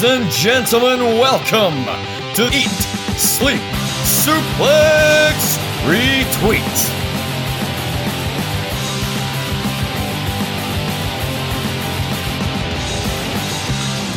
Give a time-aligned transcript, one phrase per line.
[0.00, 1.84] Ladies and gentlemen, welcome
[2.34, 2.70] to Eat,
[3.18, 3.60] Sleep,
[4.24, 6.76] Suplex, Retweet.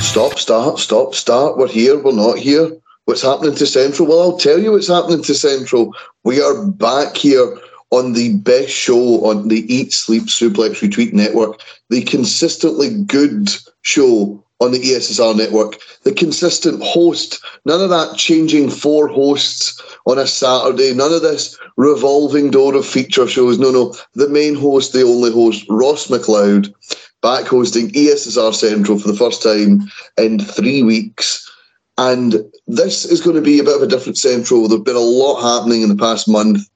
[0.01, 1.57] Stop, start, stop, start.
[1.57, 2.71] We're here, we're not here.
[3.04, 4.07] What's happening to Central?
[4.07, 5.93] Well, I'll tell you what's happening to Central.
[6.23, 7.57] We are back here
[7.89, 11.59] on the best show on the Eat, Sleep, Suplex, Retweet network,
[11.89, 13.50] the consistently good
[13.81, 17.44] show on the ESSR network, the consistent host.
[17.66, 22.86] None of that changing four hosts on a Saturday, none of this revolving door of
[22.86, 23.59] feature shows.
[23.59, 23.95] No, no.
[24.13, 26.73] The main host, the only host, Ross McLeod,
[27.22, 29.84] back hosting ESSR Central for the first time
[30.17, 31.50] in three weeks.
[31.98, 32.36] And
[32.67, 34.67] this is going to be a bit of a different Central.
[34.67, 36.67] There's been a lot happening in the past month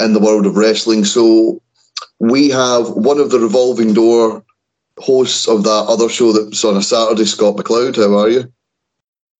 [0.00, 1.04] in the world of wrestling.
[1.04, 1.60] So
[2.18, 4.44] we have one of the revolving door
[4.98, 7.96] hosts of that other show that's on a Saturday, Scott McLeod.
[7.96, 8.52] How are you?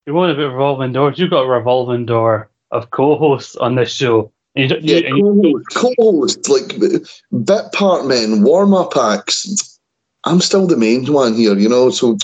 [0.07, 1.19] You want a bit of revolving doors?
[1.19, 4.31] You've got a revolving door of co-hosts on this show.
[4.55, 9.81] You, yeah, you, co-hosts, like bit part men, warm-up acts.
[10.25, 11.91] I'm still the main one here, you know.
[11.91, 12.19] So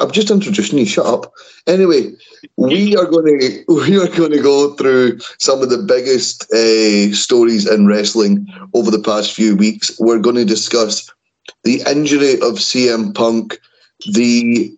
[0.00, 0.86] I'm just introducing you.
[0.86, 1.32] Shut up.
[1.66, 2.12] Anyway,
[2.56, 7.12] we are going to we are going to go through some of the biggest uh,
[7.14, 9.98] stories in wrestling over the past few weeks.
[9.98, 11.10] We're going to discuss
[11.66, 13.58] the injury of CM Punk,
[14.12, 14.72] the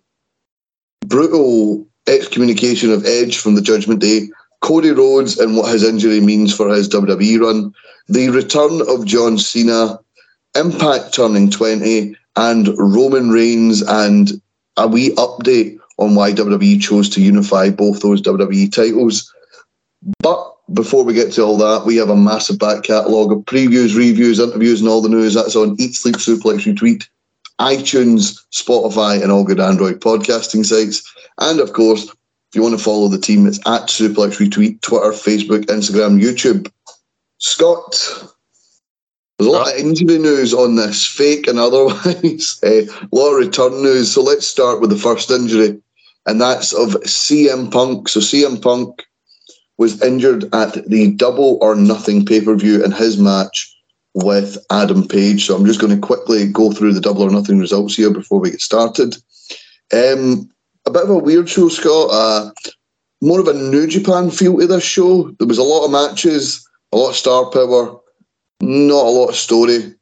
[1.05, 4.29] brutal excommunication of Edge from the Judgment Day,
[4.61, 7.73] Cody Rhodes and what his injury means for his WWE run,
[8.07, 9.99] the return of John Cena,
[10.55, 14.41] Impact turning 20, and Roman Reigns, and
[14.75, 19.31] a wee update on why WWE chose to unify both those WWE titles.
[20.23, 23.95] But before we get to all that, we have a massive back catalogue of previews,
[23.95, 25.33] reviews, interviews, and all the news.
[25.33, 27.07] That's on Eat Sleep Suplex Retweet,
[27.59, 31.03] iTunes, Spotify, and all good Android podcasting sites.
[31.39, 35.11] And of course, if you want to follow the team, it's at Suplex Retweet, Twitter,
[35.11, 36.71] Facebook, Instagram, YouTube.
[37.37, 37.91] Scott,
[39.37, 42.59] there's a lot of injury news on this, fake and otherwise.
[42.63, 44.11] Eh, a lot of return news.
[44.11, 45.81] So let's start with the first injury,
[46.25, 48.09] and that's of CM Punk.
[48.09, 49.05] So CM Punk
[49.79, 53.75] was injured at the Double or Nothing pay per view in his match
[54.13, 55.45] with Adam Page.
[55.45, 58.39] So I'm just going to quickly go through the Double or Nothing results here before
[58.39, 59.15] we get started.
[59.93, 60.49] Um,
[60.85, 62.09] a bit of a weird show, Scott.
[62.11, 62.51] Uh,
[63.21, 65.31] more of a New Japan feel to this show.
[65.39, 67.97] There was a lot of matches, a lot of star power,
[68.61, 69.95] not a lot of story.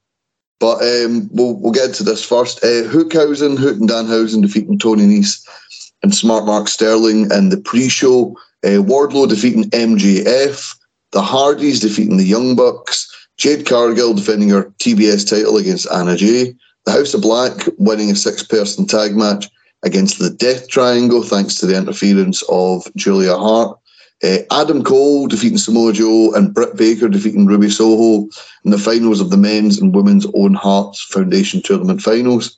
[0.59, 2.63] But um, we'll, we'll get to this first.
[2.63, 5.47] Uh, Hookhausen, Hook and Danhausen defeating Tony Nese
[6.01, 8.35] and Smart Mark Sterling in the pre-show.
[8.63, 10.75] Uh, Wardlow defeating MJF,
[11.11, 13.07] the Hardys defeating the Young Bucks,
[13.37, 18.15] Jade Cargill defending her TBS title against Anna Jay, the House of Black winning a
[18.15, 19.47] six person tag match
[19.83, 23.77] against the Death Triangle thanks to the interference of Julia Hart.
[24.23, 28.27] Uh, Adam Cole defeating Samoa Joe and Britt Baker defeating Ruby Soho
[28.65, 32.57] in the finals of the men's and women's Owen Hart's Foundation Tournament finals.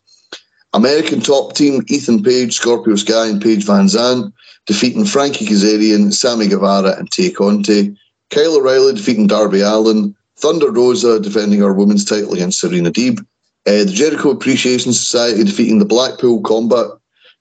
[0.72, 4.32] American top team Ethan Page, Scorpio Sky, and Paige VanZant
[4.66, 7.96] defeating Frankie Kazarian, Sammy Guevara, and Tay Conti.
[8.30, 10.16] Kyle O'Reilly defeating Darby Allin.
[10.38, 13.20] Thunder Rosa defending her women's title against Serena Deeb.
[13.68, 16.88] Uh, the Jericho Appreciation Society defeating the Blackpool Combat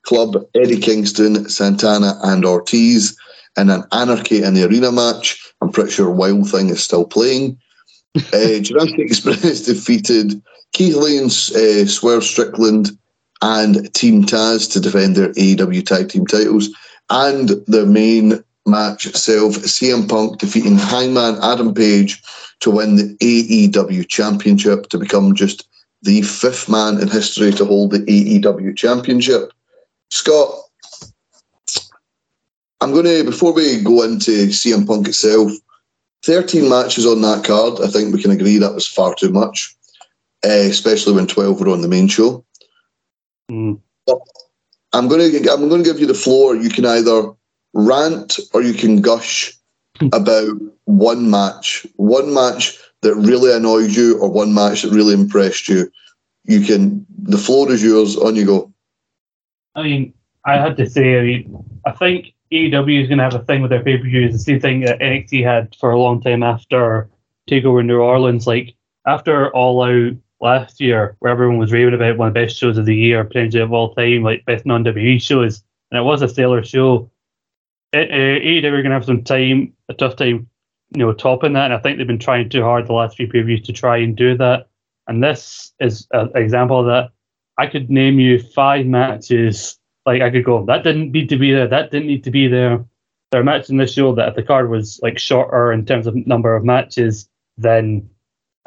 [0.03, 3.17] Club, Eddie Kingston, Santana, and Ortiz
[3.57, 5.53] in an Anarchy in the Arena match.
[5.61, 7.59] I'm pretty sure Wild Thing is still playing.
[8.17, 10.43] Uh, Jurassic Express defeated
[10.73, 12.91] Keith and uh, Swerve Strickland
[13.43, 16.69] and Team Taz to defend their AEW tag team titles
[17.11, 22.23] and the main match itself, CM Punk defeating Hangman Adam Page
[22.61, 25.69] to win the AEW Championship to become just
[26.03, 29.53] the fifth man in history to hold the AEW Championship.
[30.11, 30.55] Scott,
[32.81, 35.53] I'm going to, before we go into CM Punk itself,
[36.25, 37.81] 13 matches on that card.
[37.83, 39.75] I think we can agree that was far too much,
[40.45, 42.45] uh, especially when 12 were on the main show.
[43.51, 43.81] Mm.
[44.07, 44.19] But
[44.93, 46.57] I'm going to I'm going to give you the floor.
[46.57, 47.33] You can either
[47.75, 49.53] rant or you can gush
[49.99, 50.09] hmm.
[50.13, 55.69] about one match, one match that really annoyed you, or one match that really impressed
[55.69, 55.91] you.
[56.45, 57.07] You can.
[57.23, 58.17] The floor is yours.
[58.17, 58.73] On you go.
[59.75, 60.15] I mean,
[60.45, 63.61] I had to say, I mean, I think AEW is going to have a thing
[63.61, 64.33] with their pay per views.
[64.33, 67.09] The same thing that NXT had for a long time after
[67.49, 68.47] Takeover New Orleans.
[68.47, 68.75] Like
[69.07, 72.79] after All Out last year, where everyone was raving about one of the best shows
[72.79, 76.23] of the year, potentially of all time, like best non WWE shows, and it was
[76.23, 77.11] a stellar show.
[77.93, 80.49] It, uh, AEW are going to have some time, a tough time,
[80.95, 83.29] you know, topping that, and I think they've been trying too hard the last few
[83.29, 84.69] previews to try and do that.
[85.07, 87.11] And this is an example of that.
[87.57, 91.53] I could name you five matches like I could go, that didn't need to be
[91.53, 92.85] there, that didn't need to be there.
[93.31, 96.07] There are matches in this show that if the card was like shorter in terms
[96.07, 98.09] of number of matches, then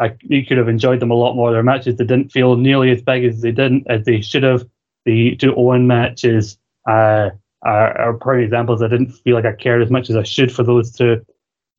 [0.02, 1.52] I, you could have enjoyed them a lot more.
[1.52, 4.66] Their matches they didn't feel nearly as big as they didn't as they should have.
[5.06, 6.58] The two Owen matches
[6.90, 7.30] uh,
[7.62, 8.82] are, are prime examples.
[8.82, 11.24] I didn't feel like I cared as much as I should for those two.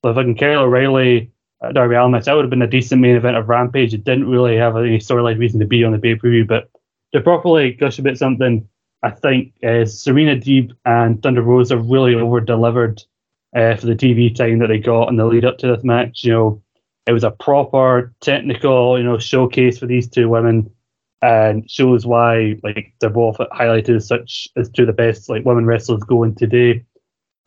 [0.02, 1.30] But if I can Kyle O'Reilly,
[1.62, 3.92] uh, Darby Allin match, that would have been a decent main event of Rampage.
[3.92, 6.70] It didn't really have any storyline reason to be on the pay per view, but
[7.12, 8.68] to properly gush about something,
[9.02, 13.02] I think uh, Serena Deeb and Thunder Rosa really over delivered
[13.54, 16.24] uh, for the TV time that they got in the lead up to this match.
[16.24, 16.61] You know,
[17.06, 20.70] it was a proper technical, you know, showcase for these two women,
[21.20, 25.44] and shows why like they're both highlighted as such as two of the best like
[25.44, 26.84] women wrestlers going today.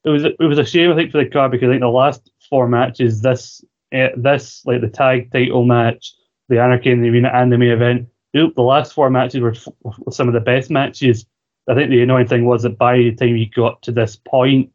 [0.03, 1.87] It was it was a shame I think for the card because I think the
[1.89, 3.63] last four matches, this
[3.93, 6.13] uh, this like the tag title match,
[6.49, 10.11] the Anarchy in the Arena, and the main event, the last four matches were, were
[10.11, 11.25] some of the best matches
[11.67, 14.71] I think the annoying thing was that by the time you got to this point,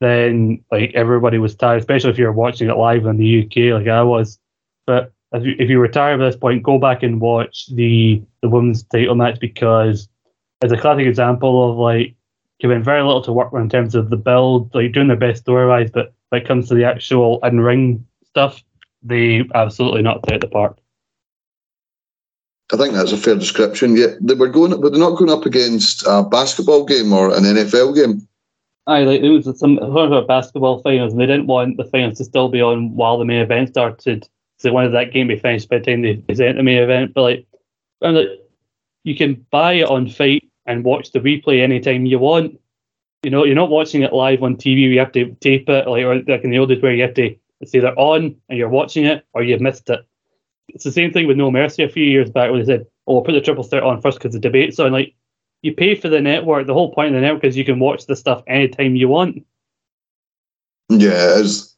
[0.00, 3.88] then like everybody was tired, especially if you're watching it live in the UK, like
[3.88, 4.38] I was.
[4.86, 5.80] But if you, if you
[6.20, 10.08] at this point, go back and watch the the women's title match because
[10.62, 12.14] it's a classic example of like
[12.60, 15.42] giving very little to work with in terms of the build, like doing their best
[15.42, 18.62] story wise, but when it comes to the actual in ring stuff,
[19.02, 20.78] they absolutely it out the park.
[22.72, 23.96] I think that's a fair description.
[23.96, 27.44] Yeah, they were going, but they're not going up against a basketball game or an
[27.44, 28.25] NFL game.
[28.86, 32.18] Aye, like it was some sort of basketball finals, and they didn't want the finals
[32.18, 34.24] to still be on while the main event started.
[34.58, 36.82] So they wanted that game to be finished by the time they present the main
[36.82, 37.12] event.
[37.14, 37.46] But like,
[38.00, 38.28] like,
[39.04, 42.60] you can buy it on FITE and watch the replay anytime you want.
[43.22, 44.82] You know, you're not watching it live on TV.
[44.82, 47.14] You have to tape it, like or like in the old days where you have
[47.14, 50.06] to it's either on and you're watching it or you've missed it
[50.68, 53.14] it's the same thing with No Mercy a few years back when they said, "Oh,
[53.14, 55.14] we'll put the triple threat on first because the debate's on." Like,
[55.62, 56.66] you pay for the network.
[56.66, 59.44] The whole point of the network is you can watch the stuff anytime you want.
[60.88, 61.76] Yeah, it's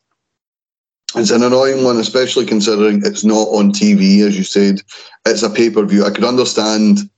[1.15, 4.83] it's an annoying one, especially considering it's not on TV, as you said.
[5.25, 6.05] It's a pay per view.
[6.05, 7.09] I could understand.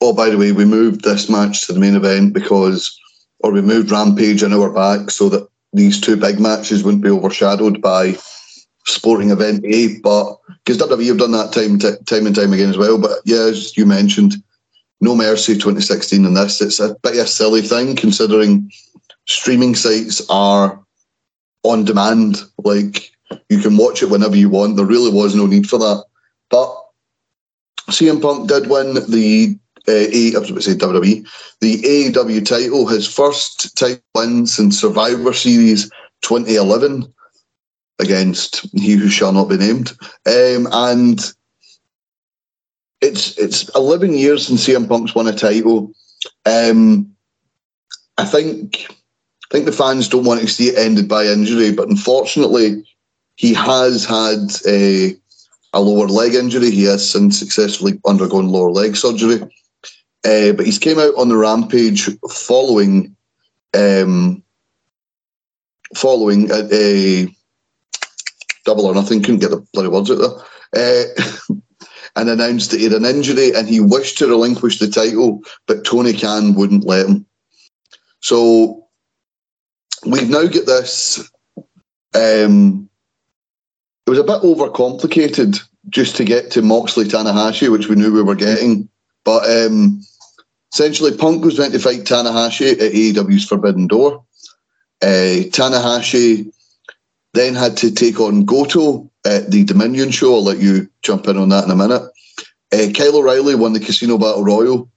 [0.00, 2.98] Oh, by the way, we moved this match to the main event because,
[3.38, 7.10] or we moved Rampage an hour back so that these two big matches wouldn't be
[7.10, 8.16] overshadowed by
[8.84, 12.68] sporting event A, but because WWE have done that time t- time and time again
[12.68, 12.98] as well.
[12.98, 14.34] But yeah, as you mentioned,
[15.02, 18.70] No Mercy 2016 and this, it's a bit of a silly thing considering
[19.26, 20.80] streaming sites are
[21.64, 22.40] on demand.
[22.58, 23.10] Like
[23.48, 24.76] you can watch it whenever you want.
[24.76, 26.04] There really was no need for that.
[26.50, 26.72] But
[27.90, 29.58] CM Punk did win the
[29.88, 31.28] uh, A, I was about to say WWE,
[31.60, 35.90] the AEW title, his first title win since Survivor Series
[36.20, 37.12] 2011
[37.98, 39.90] against he who shall not be named.
[40.26, 41.32] Um, and
[43.02, 45.92] it's it's 11 years since CM Punk's won a title.
[46.46, 47.14] Um,
[48.16, 51.88] I think I think the fans don't want to see it ended by injury, but
[51.88, 52.84] unfortunately,
[53.36, 55.16] he has had a
[55.74, 56.70] a lower leg injury.
[56.70, 59.42] He has since successfully undergone lower leg surgery.
[60.24, 63.16] Uh, but he's came out on the rampage following
[63.74, 64.42] um,
[65.96, 67.28] following a, a
[68.64, 71.54] double or nothing, couldn't get the bloody words out there, uh,
[72.16, 75.84] and announced that he had an injury and he wished to relinquish the title, but
[75.84, 77.26] Tony Khan wouldn't let him.
[78.20, 78.86] So
[80.06, 81.30] we've now got this.
[82.14, 82.88] Um,
[84.06, 88.22] it was a bit overcomplicated just to get to Moxley Tanahashi, which we knew we
[88.22, 88.88] were getting.
[89.24, 90.02] But um,
[90.72, 94.24] essentially, Punk was meant to fight Tanahashi at AEW's Forbidden Door.
[95.00, 96.52] Uh, Tanahashi
[97.34, 100.34] then had to take on Goto at the Dominion show.
[100.34, 102.02] I'll let you jump in on that in a minute.
[102.72, 104.90] Uh, Kyle O'Reilly won the Casino Battle Royal,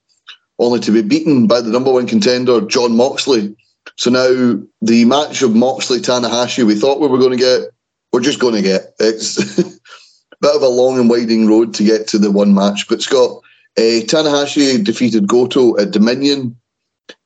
[0.60, 3.56] only to be beaten by the number one contender, Jon Moxley.
[3.98, 7.72] So now the match of Moxley Tanahashi we thought we were going to get,
[8.12, 8.96] we're just going to get.
[9.00, 9.64] It's a
[10.42, 12.88] bit of a long and winding road to get to the one match.
[12.88, 13.42] But Scott,
[13.78, 16.56] uh, Tanahashi defeated Goto at Dominion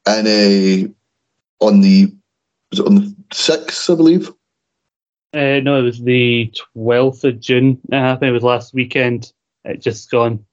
[0.06, 2.14] and uh, on the
[2.86, 4.32] on the sixth, I believe.
[5.34, 7.80] Uh, no, it was the 12th of June.
[7.92, 8.30] It happened.
[8.30, 9.32] It was last weekend.
[9.64, 10.44] It just gone.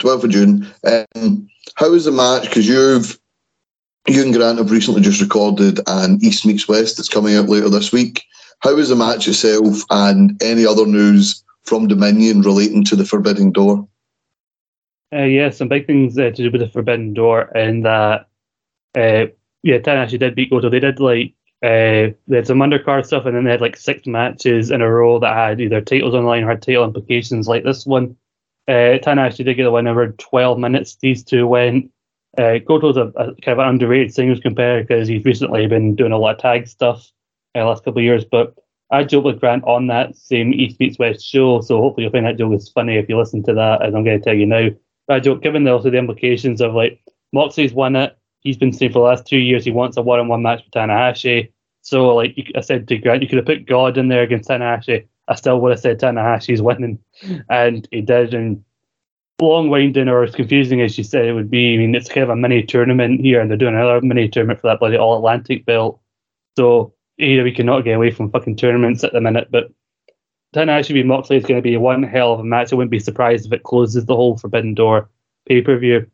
[0.00, 0.66] 12th of June.
[0.84, 2.44] Um, how was the match?
[2.44, 3.18] Because you've
[4.06, 7.70] you and Grant have recently just recorded an East Meets West that's coming out later
[7.70, 8.24] this week.
[8.60, 13.50] How was the match itself and any other news from Dominion relating to the Forbidden
[13.50, 13.88] Door?
[15.12, 18.26] Uh, yeah, some big things uh, to do with the Forbidden Door, and that
[18.94, 19.26] uh,
[19.62, 20.68] yeah, Tanahashi did beat Goto.
[20.68, 21.34] They did like
[21.64, 24.90] uh, they had some undercard stuff, and then they had like six matches in a
[24.90, 28.16] row that had either titles online or had title implications, like this one.
[28.68, 30.96] Uh, Tanahashi did get the win over 12 minutes.
[31.00, 31.90] These two went
[32.36, 36.12] Uh, Goto's a, a kind of an underrated singles compare because he's recently been doing
[36.12, 37.10] a lot of tag stuff
[37.54, 38.24] in uh, the last couple of years.
[38.24, 38.54] But
[38.90, 42.26] I joked with Grant on that same East Meets West show, so hopefully you'll find
[42.26, 44.46] that joke is funny if you listen to that, as I'm going to tell you
[44.46, 44.68] now.
[45.06, 47.00] But I joke, given the, also the implications of like
[47.32, 50.42] Moxley's won it, he's been saying for the last two years he wants a one-on-one
[50.42, 51.52] match with Tanahashi.
[51.84, 55.06] So like I said to Grant, you could have put God in there against Tanahashi.
[55.28, 56.98] I still would have said Tanahashi's winning,
[57.50, 58.32] and he did.
[58.32, 58.64] And
[59.40, 61.74] long winding or as confusing as you said it would be.
[61.74, 64.60] I mean, it's kind of a mini tournament here, and they're doing another mini tournament
[64.60, 66.00] for that bloody All Atlantic belt.
[66.56, 69.48] So either we cannot get away from fucking tournaments at the minute.
[69.50, 69.70] But
[70.56, 72.72] Tanahashi v Moxley is going to be one hell of a match.
[72.72, 75.10] I wouldn't be surprised if it closes the whole Forbidden Door
[75.46, 76.06] pay per view.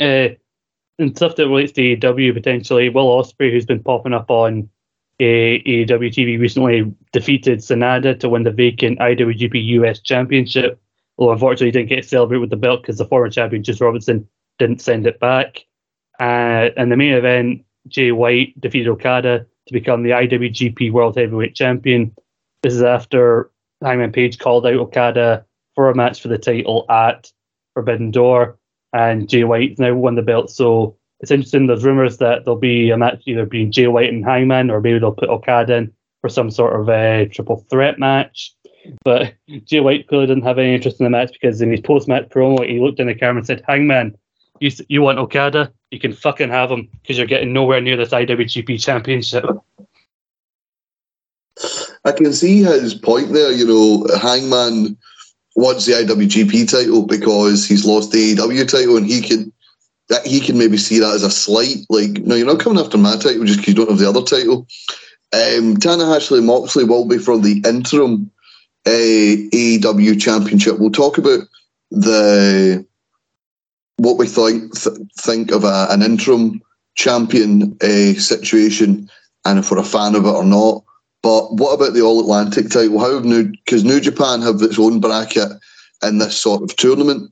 [0.00, 0.30] Uh,
[0.98, 4.68] and stuff that relates to AEW potentially, Will Ospreay, who's been popping up on
[5.20, 10.80] AEW recently, defeated Sanada to win the vacant IWGP US Championship.
[11.18, 14.26] Well, unfortunately, didn't get to celebrate with the belt because the former champion, Juice Robinson,
[14.58, 15.66] didn't send it back.
[16.18, 21.54] Uh, and the main event, Jay White defeated Okada to become the IWGP World Heavyweight
[21.54, 22.14] Champion.
[22.62, 23.50] This is after
[23.82, 27.30] Hangman Page called out Okada for a match for the title at
[27.74, 28.58] Forbidden Door,
[28.92, 30.50] and Jay White's now won the belt.
[30.50, 31.66] So it's interesting.
[31.66, 34.98] There's rumors that there'll be a match either being Jay White and Hangman, or maybe
[34.98, 38.54] they'll put Okada in for some sort of a triple threat match.
[39.04, 39.34] But
[39.64, 42.28] Jay White clearly didn't have any interest in the match because in his post match
[42.28, 44.16] promo, he looked in the camera and said, Hangman,
[44.60, 45.72] you, you want Okada?
[45.90, 49.44] You can fucking have him because you're getting nowhere near this IWGP championship.
[52.04, 53.52] I can see his point there.
[53.52, 54.96] You know, Hangman
[55.56, 59.52] wants the IWGP title because he's lost the AEW title, and he can
[60.10, 61.86] that he can maybe see that as a slight.
[61.88, 64.22] Like, no, you're not coming after my title just because you don't have the other
[64.22, 64.66] title.
[65.32, 68.30] Um, Tanahashi Moxley will be for the interim
[68.86, 70.78] a AEW Championship.
[70.78, 71.40] We'll talk about
[71.90, 72.84] the
[73.96, 76.62] what we think th- think of a, an interim
[76.96, 79.08] champion uh, situation,
[79.44, 80.82] and if we're a fan of it or not.
[81.22, 82.98] But what about the All Atlantic title?
[82.98, 85.52] How New because New Japan have its own bracket
[86.02, 87.30] in this sort of tournament?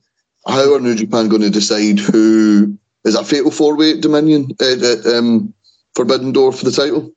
[0.49, 4.51] How are New Japan going to decide who is that fatal four way at Dominion
[4.61, 5.53] uh, at um,
[5.95, 7.13] Forbidden Door for the title?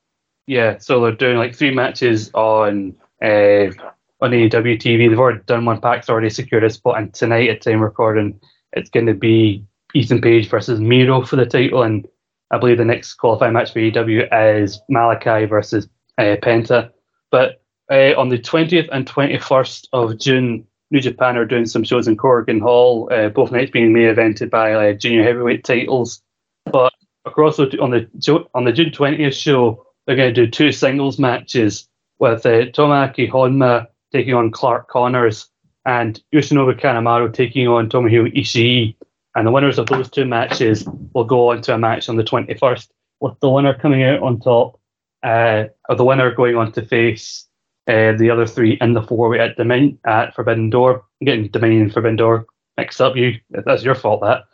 [0.47, 3.73] Yeah, so they're doing like three matches on uh,
[4.21, 5.09] on AEW TV.
[5.09, 5.81] They've already done one.
[5.81, 8.39] Pac's already secured a spot, and tonight at time recording,
[8.73, 12.07] it's going to be Ethan Page versus Miro for the title, and
[12.51, 16.91] I believe the next qualifying match for AEW is Malakai versus uh, Penta.
[17.31, 22.07] But uh, on the 20th and 21st of June, New Japan are doing some shows
[22.07, 26.23] in Korakuen Hall, uh, both nights being main evented by uh, junior heavyweight titles.
[26.67, 26.93] But
[27.25, 31.19] across the, on the on the June 20th show, they're going to do two singles
[31.19, 35.49] matches with uh, Tomoaki Honma taking on Clark Connors,
[35.87, 38.95] and Yoshinobu Kanemaru taking on Tomohiro Ishii.
[39.35, 42.23] And the winners of those two matches will go on to a match on the
[42.23, 42.89] 21st,
[43.21, 44.79] with the winner coming out on top,
[45.23, 47.49] uh, or the winner going on to face
[47.89, 51.05] uh, the other three in the four way at Dominion at Forbidden Door.
[51.21, 52.47] I'm getting Dominion and Forbidden Door
[52.77, 53.17] mixed up.
[53.17, 54.21] You, that's your fault.
[54.23, 54.45] That,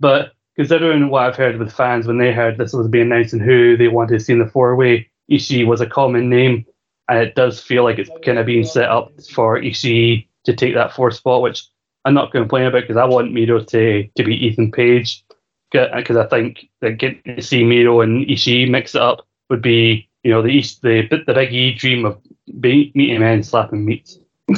[0.00, 3.42] but considering what I've heard with fans when they heard this was being announced and
[3.42, 6.64] who they wanted to see in the four way, Ishii was a common name
[7.08, 10.74] and it does feel like it's kind of being set up for Ishii to take
[10.74, 11.66] that fourth spot, which
[12.04, 15.24] I'm not complaining about because I want Miro to to be Ethan Page
[15.72, 20.08] because I think that getting to see Miro and Ishii mix it up would be
[20.26, 24.18] you know the East the the big E dream of meeting men slapping meat.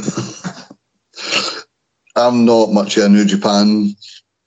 [2.17, 3.95] I'm not much of a New Japan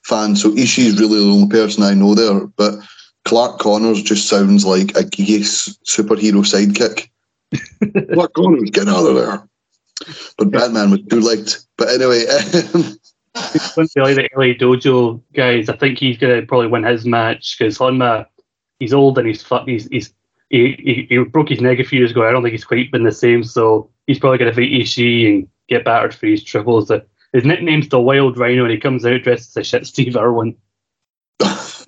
[0.04, 2.48] fan, so Ishii's really the only person I know there.
[2.48, 2.80] But
[3.24, 5.42] Clark Connors just sounds like a geeky
[5.88, 7.10] superhero sidekick.
[8.14, 9.48] Clark Connors, get out of there.
[10.40, 11.60] But Batman was too late.
[11.78, 12.26] But anyway.
[13.34, 17.56] Um, like the LA Dojo guys, I think he's going to probably win his match
[17.58, 18.26] because Honma,
[18.78, 20.14] he's old and he's he's, he's
[20.52, 22.28] he, he, he, broke his neck a few years ago.
[22.28, 25.28] I don't think he's quite been the same, so he's probably going to fight Ishii
[25.28, 26.92] and get battered for his triples.
[27.32, 30.56] His nickname's the Wild Rhino, and he comes out dressed as a shit Steve Irwin.
[31.40, 31.86] I,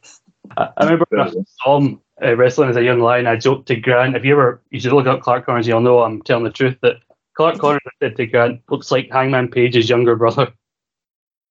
[0.56, 3.76] I remember when I saw him uh, wrestling as a young lion, I joked to
[3.76, 6.52] Grant, if you ever, you should look up Clark Connors, you'll know I'm telling the
[6.52, 6.98] truth, that
[7.36, 10.54] Clark Connors said to Grant, looks like Hangman Page's younger brother.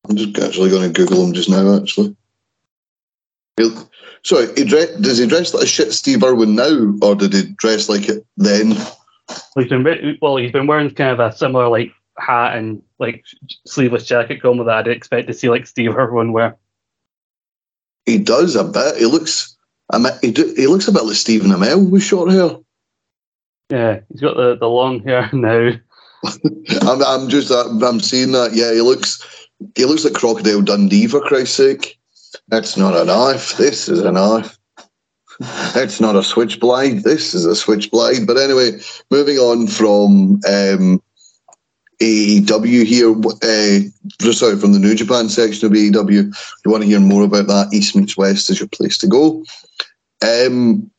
[0.08, 2.16] I'm just actually going to Google him just now, actually.
[4.24, 7.42] Sorry, he dress, does he dress like a shit Steve Irwin now, or did he
[7.56, 8.70] dress like it then?
[9.54, 10.36] Well, he's been well.
[10.36, 13.24] He's been wearing kind of a similar like hat and like
[13.66, 16.56] sleeveless jacket combo that I'd expect to see like Steve Irwin wear.
[18.06, 18.96] He does a bit.
[18.96, 19.56] He looks
[20.22, 22.56] he, do, he looks a bit like Stephen Amell with short hair.
[23.70, 25.72] Yeah, he's got the, the long hair now.
[26.82, 28.52] I'm, I'm just I'm seeing that.
[28.54, 31.98] Yeah, he looks he looks like Crocodile Dundee for Christ's sake.
[32.48, 33.56] That's not a knife.
[33.56, 34.58] This is a knife.
[35.74, 37.02] That's not a switchblade.
[37.02, 38.26] This is a switchblade.
[38.26, 41.02] But anyway, moving on from um,
[42.00, 43.10] AEW here.
[43.10, 46.30] Uh, sorry, from the New Japan section of AEW.
[46.30, 49.06] If you want to hear more about that, East meets West is your place to
[49.06, 49.44] go.
[50.22, 50.90] Um,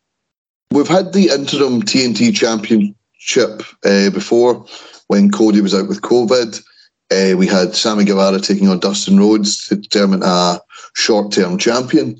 [0.71, 4.65] we've had the interim TNT championship uh, before
[5.07, 6.61] when Cody was out with COVID.
[7.13, 10.59] Uh, we had Sammy Guevara taking on Dustin Rhodes to determine a
[10.95, 12.19] short term champion.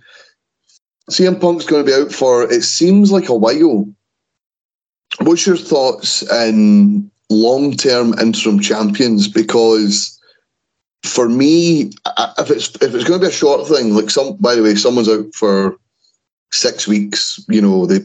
[1.09, 3.87] CM Punk's going to be out for it seems like a while.
[5.19, 9.27] What's your thoughts in long term interim champions?
[9.27, 10.19] Because
[11.03, 11.91] for me,
[12.37, 14.75] if it's if it's going to be a short thing, like some by the way,
[14.75, 15.75] someone's out for
[16.51, 17.99] six weeks, you know, they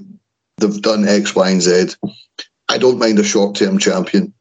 [0.57, 1.95] they've done X, Y, and Z.
[2.71, 4.33] I don't mind a short term champion.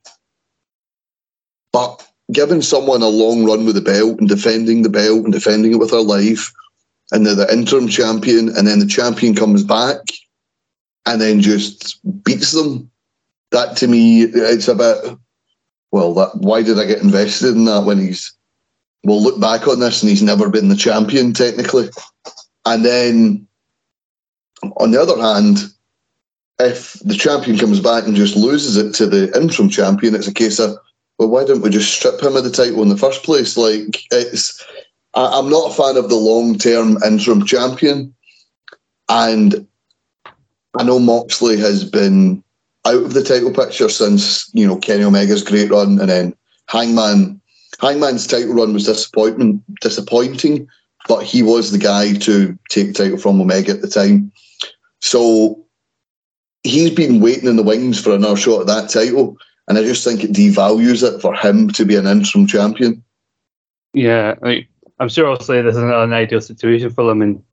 [1.74, 5.74] But giving someone a long run with the belt and defending the belt and defending
[5.74, 6.52] it with their life,
[7.12, 10.00] and they're the interim champion, and then the champion comes back
[11.06, 12.90] and then just beats them.
[13.52, 15.18] That to me, it's a bit.
[15.92, 18.34] Well, that why did I get invested in that when he's?
[19.04, 21.90] We'll look back on this and he's never been the champion technically,
[22.66, 23.48] and then
[24.78, 25.60] on the other hand,
[26.60, 30.34] if the champion comes back and just loses it to the interim champion, it's a
[30.34, 30.78] case of
[31.18, 33.58] well, why don't we just strip him of the title in the first place?
[33.58, 34.64] Like, it's,
[35.14, 38.14] I, am not a fan of the long term interim champion.
[39.10, 39.68] And
[40.78, 42.44] I know Moxley has been
[42.86, 46.36] out of the title picture since, you know, Kenny Omega's great run and then
[46.70, 47.42] Hangman.
[47.82, 50.68] Hangman's title run was disappointment disappointing,
[51.08, 54.32] but he was the guy to take the title from Omega at the time.
[55.02, 55.64] So
[56.64, 59.38] he's been waiting in the wings for another shot at that title.
[59.68, 63.04] And I just think it devalues it for him to be an interim champion.
[63.94, 64.68] Yeah, I
[65.00, 67.44] am sure obviously this is not an ideal situation for them, and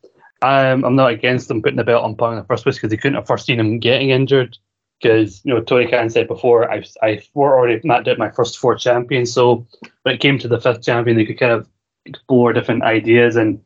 [0.43, 2.91] I'm, I'm not against them putting the belt on Punk in the first place because
[2.91, 4.57] they couldn't have foreseen him getting injured.
[5.01, 8.77] Because you know, Tony Khan said before, I I already mapped out my first four
[8.77, 9.67] champions, so
[10.03, 11.69] when it came to the fifth champion, they could kind of
[12.07, 13.37] explore different ideas.
[13.37, 13.61] And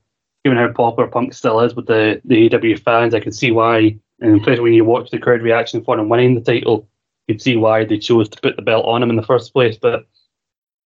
[0.44, 3.98] given how popular Punk still is with the the AEW fans, I can see why.
[4.20, 6.88] And especially when you watch the crowd reaction for him winning the title,
[7.28, 9.76] you'd see why they chose to put the belt on him in the first place.
[9.76, 10.06] But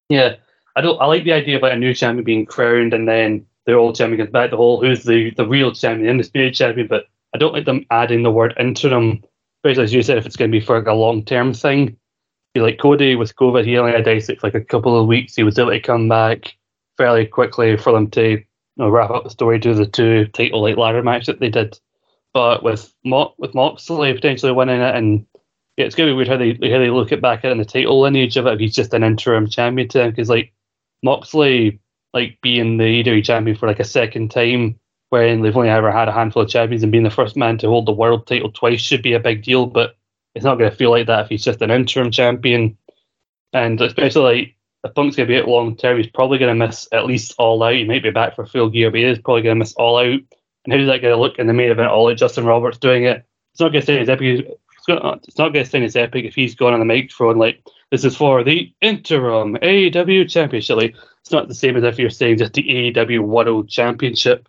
[0.09, 0.35] yeah,
[0.75, 0.99] I don't.
[0.99, 4.17] I like the idea about a new champion being crowned and then the old champion
[4.17, 4.49] gets back.
[4.49, 6.87] The whole who's the the real champion, the undisputed champion.
[6.87, 9.23] But I don't like them adding the word interim,
[9.59, 11.97] especially as you said, if it's going to be for like a long term thing.
[12.53, 15.35] Like Cody with COVID, he only had ice like a couple of weeks.
[15.35, 16.53] He was able to come back
[16.97, 20.61] fairly quickly for them to you know, wrap up the story to the two title
[20.61, 21.79] like ladder match that they did.
[22.33, 25.25] But with Mo- with Moxley potentially winning it and
[25.81, 27.65] yeah, it's gonna be weird how they how they look at back at in the
[27.65, 28.53] title lineage of it.
[28.53, 30.53] If he's just an interim champion to because like
[31.03, 31.79] Moxley,
[32.13, 36.07] like being the EW champion for like a second time when they've only ever had
[36.07, 38.79] a handful of champions and being the first man to hold the world title twice
[38.79, 39.65] should be a big deal.
[39.65, 39.95] But
[40.35, 42.77] it's not going to feel like that if he's just an interim champion.
[43.53, 46.65] And especially like if Punk's going to be out long term, he's probably going to
[46.67, 47.73] miss at least All Out.
[47.73, 49.97] He might be back for full gear, but he is probably going to miss All
[49.97, 50.19] Out.
[50.63, 51.89] And how's that going to look in the main event?
[51.89, 53.25] All Out, Justin Roberts doing it.
[53.53, 54.43] It's not going to say his
[54.89, 56.85] Uh, it's, not, it's not going to sound as epic if he's gone on the
[56.85, 60.77] microphone like this is for the interim AEW championship.
[60.77, 64.47] Like, it's not the same as if you're saying just the AEW World Championship,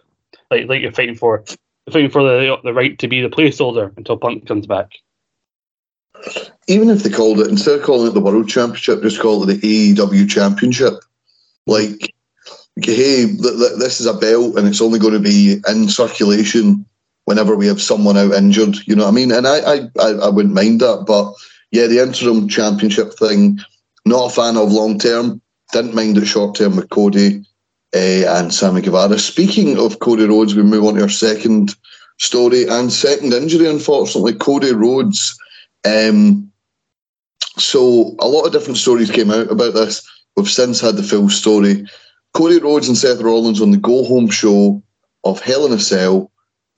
[0.50, 1.44] like like you're fighting for.
[1.86, 4.92] You're fighting for the the right to be the placeholder until Punk comes back.
[6.68, 9.60] Even if they called it instead of calling it the World Championship, just call it
[9.60, 10.94] the AEW Championship.
[11.66, 12.14] Like,
[12.76, 16.86] hey, th- th- this is a belt and it's only going to be in circulation
[17.24, 18.76] whenever we have someone out injured.
[18.86, 19.32] You know what I mean?
[19.32, 21.04] And I, I, I wouldn't mind that.
[21.06, 21.32] But
[21.70, 23.58] yeah, the interim championship thing,
[24.04, 25.40] not a fan of long term.
[25.72, 27.44] Didn't mind it short term with Cody
[27.94, 27.98] uh,
[28.38, 29.18] and Sammy Guevara.
[29.18, 31.74] Speaking of Cody Rhodes, we move on to our second
[32.18, 34.34] story and second injury, unfortunately.
[34.34, 35.38] Cody Rhodes.
[35.84, 36.50] Um,
[37.56, 40.06] so a lot of different stories came out about this.
[40.36, 41.86] We've since had the full story.
[42.34, 44.82] Cody Rhodes and Seth Rollins on the go home show
[45.24, 46.30] of Hell in a Cell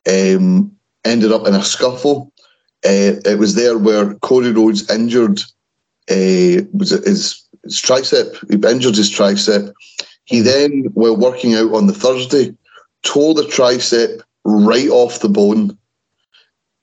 [0.08, 2.32] um, ended up in a scuffle.
[2.84, 5.40] Uh, it was there where Cody Rhodes injured
[6.10, 8.36] uh, was his, his tricep.
[8.50, 9.72] He injured his tricep.
[10.24, 12.54] He then, while working out on the Thursday,
[13.02, 15.76] tore the tricep right off the bone.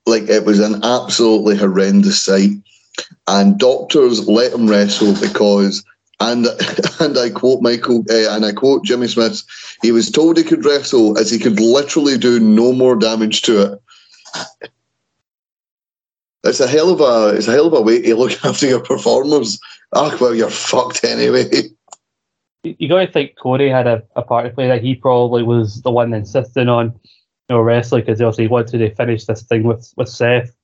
[0.06, 2.52] Like it was an absolutely horrendous sight.
[3.28, 5.84] And doctors let him wrestle because
[6.22, 6.46] and
[7.00, 9.44] and I quote Michael uh, and I quote Jimmy Smith.
[9.82, 13.74] He was told he could wrestle as he could literally do no more damage to
[13.74, 13.82] it.
[16.44, 18.82] It's a hell of a it's a hell of a way to look after your
[18.82, 19.60] performers.
[19.94, 21.50] Ah, well, you're fucked anyway.
[22.64, 25.82] you got to think Cody had a, a part to play that he probably was
[25.82, 26.88] the one insisting on
[27.50, 30.56] you know wrestling because obviously he wanted to finish this thing with with Seth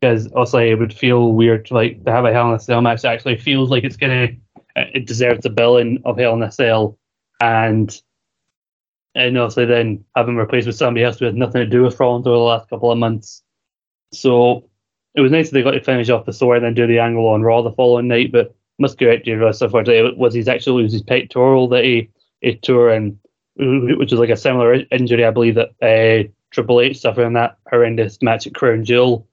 [0.00, 2.80] because also it would feel weird to like to have a Hell in a Cell
[2.80, 4.28] match that actually feels like it's gonna
[4.76, 6.98] it deserves the billing of Hell in a Cell
[7.40, 8.00] and
[9.14, 12.26] and also then having replaced with somebody else who had nothing to do with Rollins
[12.26, 13.42] over the last couple of months.
[14.12, 14.68] So
[15.14, 17.00] it was nice that they got to finish off the story and then do the
[17.00, 20.78] angle on Raw the following night, but must correct you, Russ, it was his actual
[20.78, 22.08] it was his pectoral that he,
[22.40, 23.18] he tore and
[23.56, 27.58] which was like a similar injury, I believe that uh, Triple H suffered in that
[27.68, 29.26] horrendous match at Crown Jewel.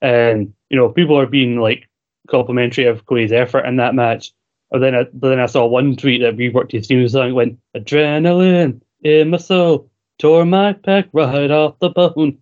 [0.00, 1.88] And you know, people are being like
[2.28, 4.32] complimentary of Cody's effort in that match.
[4.74, 7.32] But then, I, but then I saw one tweet that reworked his theme song.
[7.32, 12.38] Went adrenaline in my soul, tore my pack right off the bone.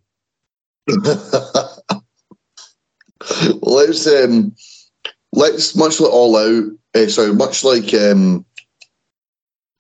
[3.60, 4.54] let's um,
[5.34, 6.64] let's much like all out.
[6.94, 8.46] Uh, sorry, much like um,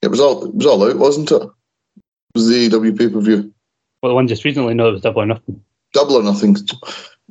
[0.02, 1.42] it was all it was all out, wasn't it?
[1.42, 1.50] It
[2.34, 3.50] was the AEW pay per view.
[4.02, 5.64] Well, the one just recently, no, it was double or nothing.
[5.94, 6.58] Double or nothing.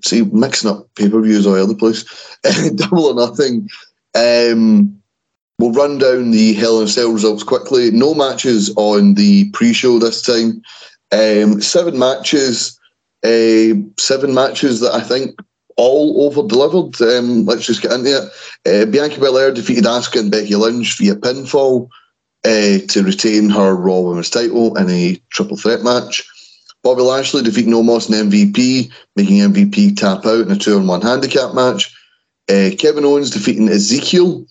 [0.03, 2.05] See, mixing up pay per views all over the place.
[2.75, 3.69] double or nothing.
[4.15, 5.00] Um,
[5.61, 7.91] we'll run down the Hell in a Cell results quickly.
[7.91, 10.61] No matches on the pre-show this time.
[11.11, 12.79] Um, seven matches.
[13.23, 15.39] Uh, seven matches that I think
[15.77, 16.99] all over delivered.
[17.01, 18.31] Um, let's just get into it.
[18.67, 21.87] Uh, Bianca Belair defeated Asuka and Becky Lynch via pinfall
[22.43, 26.27] uh, to retain her Raw Women's title in a triple threat match.
[26.83, 31.01] Bobby Lashley defeating Omos and MVP, making MVP tap out in a two on one
[31.01, 31.95] handicap match.
[32.49, 34.47] Uh, Kevin Owens defeating Ezekiel.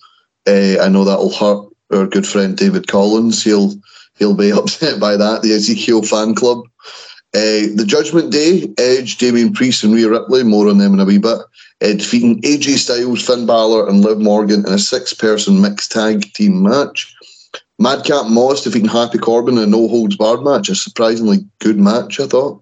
[0.47, 3.43] Uh, I know that'll hurt our good friend David Collins.
[3.43, 3.73] He'll
[4.17, 5.41] he'll be upset by that.
[5.41, 6.65] The Ezekiel fan club.
[7.33, 11.05] Uh, the Judgment Day, Edge, Damian Priest, and Rhea Ripley, more on them in a
[11.05, 15.61] wee bit, uh, defeating AJ Styles, Finn Balor, and Liv Morgan in a six person
[15.61, 17.15] mixed tag team match.
[17.79, 22.19] Madcap Moss defeating Happy Corbin in a no holds barred match, a surprisingly good match,
[22.19, 22.61] I thought.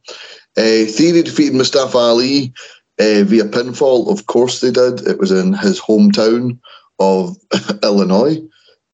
[0.56, 2.54] Uh, Theory defeated Mustafa Ali
[3.00, 4.12] via pinfall.
[4.12, 5.06] Of course, they did.
[5.08, 6.60] It was in his hometown
[7.00, 7.38] of
[7.84, 8.38] Illinois.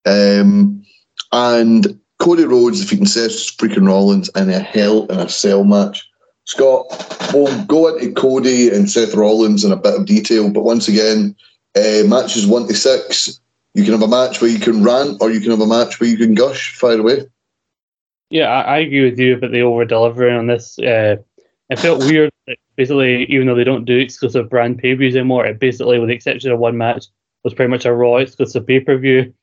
[0.05, 0.83] Um,
[1.31, 6.07] and Cody Rhodes defeating Seth freaking Rollins in a Hell in a Cell match.
[6.45, 6.85] Scott,
[7.33, 11.35] we'll go into Cody and Seth Rollins in a bit of detail, but once again,
[11.75, 13.39] uh, matches one to six.
[13.73, 15.99] You can have a match where you can rant, or you can have a match
[15.99, 16.75] where you can gush.
[16.75, 17.25] Fire away.
[18.29, 20.79] Yeah, I, I agree with you about the over delivering on this.
[20.79, 21.17] Uh,
[21.69, 25.45] it felt weird that basically, even though they don't do exclusive brand pay views anymore,
[25.45, 27.05] it basically, with the exception of one match,
[27.45, 29.33] was pretty much a Raw exclusive pay per view.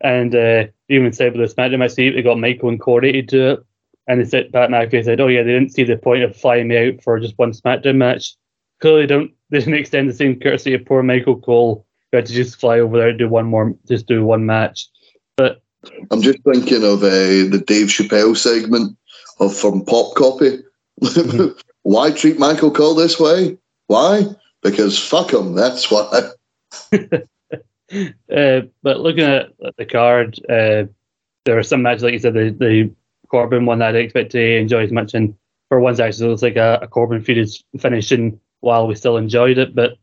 [0.00, 3.50] And uh, even said with the SmackDown match, they got Michael and Corey to do
[3.50, 3.60] it.
[4.06, 6.68] And they said, Pat McAfee said, oh, yeah, they didn't see the point of flying
[6.68, 8.36] me out for just one SmackDown match.
[8.80, 12.32] Clearly, don't they didn't extend the same courtesy of poor Michael Cole, who had to
[12.32, 14.86] just fly over there and do one more, just do one match.
[15.36, 15.60] But
[16.10, 18.96] I'm just thinking of uh, the Dave Chappelle segment
[19.40, 20.58] of from Pop Copy.
[21.02, 21.58] Mm-hmm.
[21.82, 23.58] why treat Michael Cole this way?
[23.88, 24.24] Why?
[24.62, 25.54] Because fuck him.
[25.54, 26.30] That's why.
[27.90, 30.84] Uh, but looking at the card, uh,
[31.44, 32.94] there are some matches, like you said, the, the
[33.28, 35.14] Corbin one that I expect to enjoy as much.
[35.14, 35.34] And
[35.68, 39.16] for once, actually, it looks like a, a Corbin feud is finishing while we still
[39.16, 39.74] enjoyed it.
[39.74, 39.98] But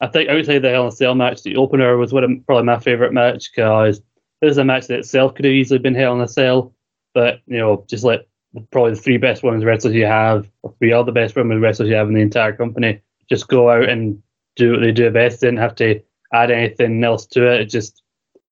[0.00, 2.78] I think outside the Hell in a Cell match, the opener was of, probably my
[2.78, 4.00] favourite match because
[4.40, 6.74] this is a match that itself could have easily been Hell in a Cell.
[7.14, 8.26] But, you know, just let
[8.70, 11.94] probably the three best women's wrestlers you have, or three other best women's wrestlers you
[11.94, 14.22] have in the entire company, just go out and
[14.54, 15.40] do what they do best.
[15.40, 17.66] Didn't have to add anything else to it.
[17.66, 18.02] Just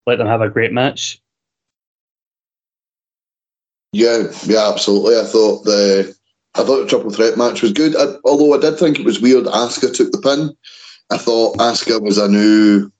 [0.07, 1.21] let them have a great match.
[3.93, 5.17] Yeah, yeah, absolutely.
[5.19, 6.17] I thought the
[6.57, 7.95] I thought the triple threat match was good.
[7.97, 9.45] I, although I did think it was weird.
[9.45, 10.57] Asuka took the pin.
[11.11, 12.91] I thought Asuka was a new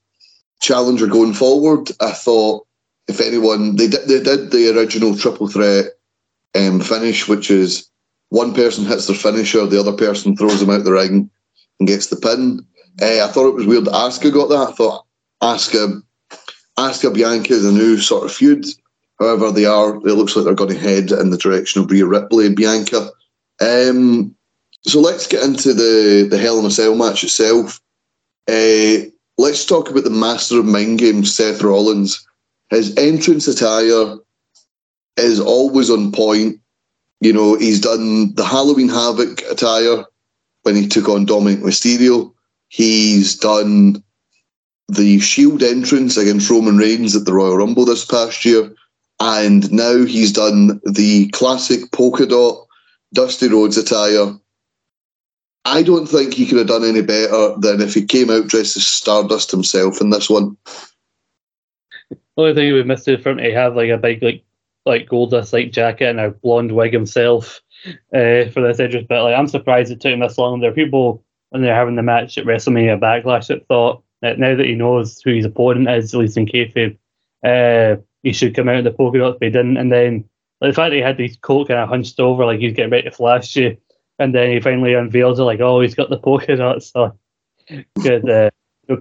[0.61, 1.91] challenger going forward.
[1.99, 2.65] I thought
[3.07, 5.93] if anyone they did they did the original triple threat
[6.55, 7.89] um, finish, which is
[8.29, 11.29] one person hits their finisher, the other person throws them out the ring
[11.79, 12.65] and gets the pin.
[13.01, 14.69] Uh, I thought it was weird that Asuka got that.
[14.69, 15.05] I thought
[15.41, 16.01] Asuka,
[16.77, 18.65] Asuka Bianca is a new sort of feud.
[19.19, 19.95] However, they are.
[19.95, 23.09] It looks like they're going to head in the direction of Rhea Ripley and Bianca.
[23.61, 24.35] Um,
[24.81, 27.79] so let's get into the the Hell in a Cell match itself.
[28.47, 32.25] Uh, let's talk about the master of mind games, Seth Rollins.
[32.69, 34.17] His entrance attire
[35.17, 36.59] is always on point.
[37.21, 40.05] You know, he's done the Halloween Havoc attire
[40.63, 42.33] when he took on Dominic Mysterio.
[42.69, 44.03] He's done
[44.87, 48.73] the Shield entrance against Roman Reigns at the Royal Rumble this past year,
[49.19, 52.65] and now he's done the classic polka dot
[53.13, 54.33] Dusty Rhodes attire.
[55.63, 58.77] I don't think he could have done any better than if he came out dressed
[58.77, 60.55] as Stardust himself in this one.
[62.09, 64.43] The only thing we missed is from to have like a big like
[64.85, 67.61] like Goldust like jacket and a blonde wig himself
[68.13, 69.05] uh, for this Idris.
[69.09, 70.59] But like I'm surprised it took him this long.
[70.59, 74.55] There are people when they're having the match at WrestleMania Backlash that thought that now
[74.55, 76.97] that he knows who his opponent is, at least in kayfabe,
[77.43, 79.77] uh, he should come out in the polka dots, but he didn't.
[79.77, 80.25] And then
[80.61, 82.91] like, the fact that he had his coat kind of hunched over like he's getting
[82.91, 83.77] ready to flash you,
[84.19, 86.91] and then he finally unveils it like, oh, he's got the polka dots.
[86.91, 87.17] So
[88.01, 88.29] good.
[88.29, 88.49] Uh,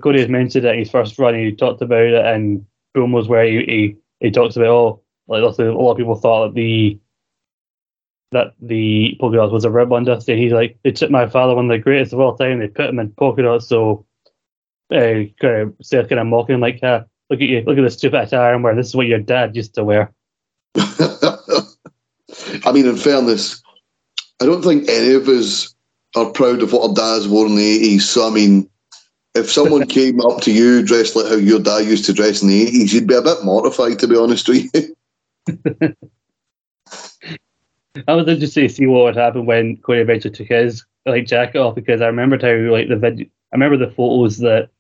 [0.02, 1.34] Cody has mentioned it in his first run.
[1.34, 5.42] He talked about it and boom was where he, he, he talks about oh like
[5.42, 6.98] of, a lot of people thought that the
[8.34, 10.36] that the polka dots was a red one Dusty.
[10.36, 12.58] He's like they took my father one of the greatest of all time.
[12.58, 14.04] They put him in polka dots, so
[14.92, 17.94] uh, kind of still kind of mocking like, uh, look at you, look at this
[17.94, 18.74] stupid attire and wear.
[18.74, 20.12] This is what your dad used to wear.
[20.76, 23.62] I mean, in fairness,
[24.42, 25.74] I don't think any of us
[26.16, 28.02] are proud of what our dads wore in the 80s.
[28.02, 28.68] So, I mean,
[29.34, 32.48] if someone came up to you dressed like how your dad used to dress in
[32.48, 34.94] the 80s, you'd be a bit mortified, to be honest with you.
[38.08, 41.58] I was interested to see what would happen when Cody eventually took his like jacket
[41.58, 44.70] off because I remembered how like the video, I remember the photos that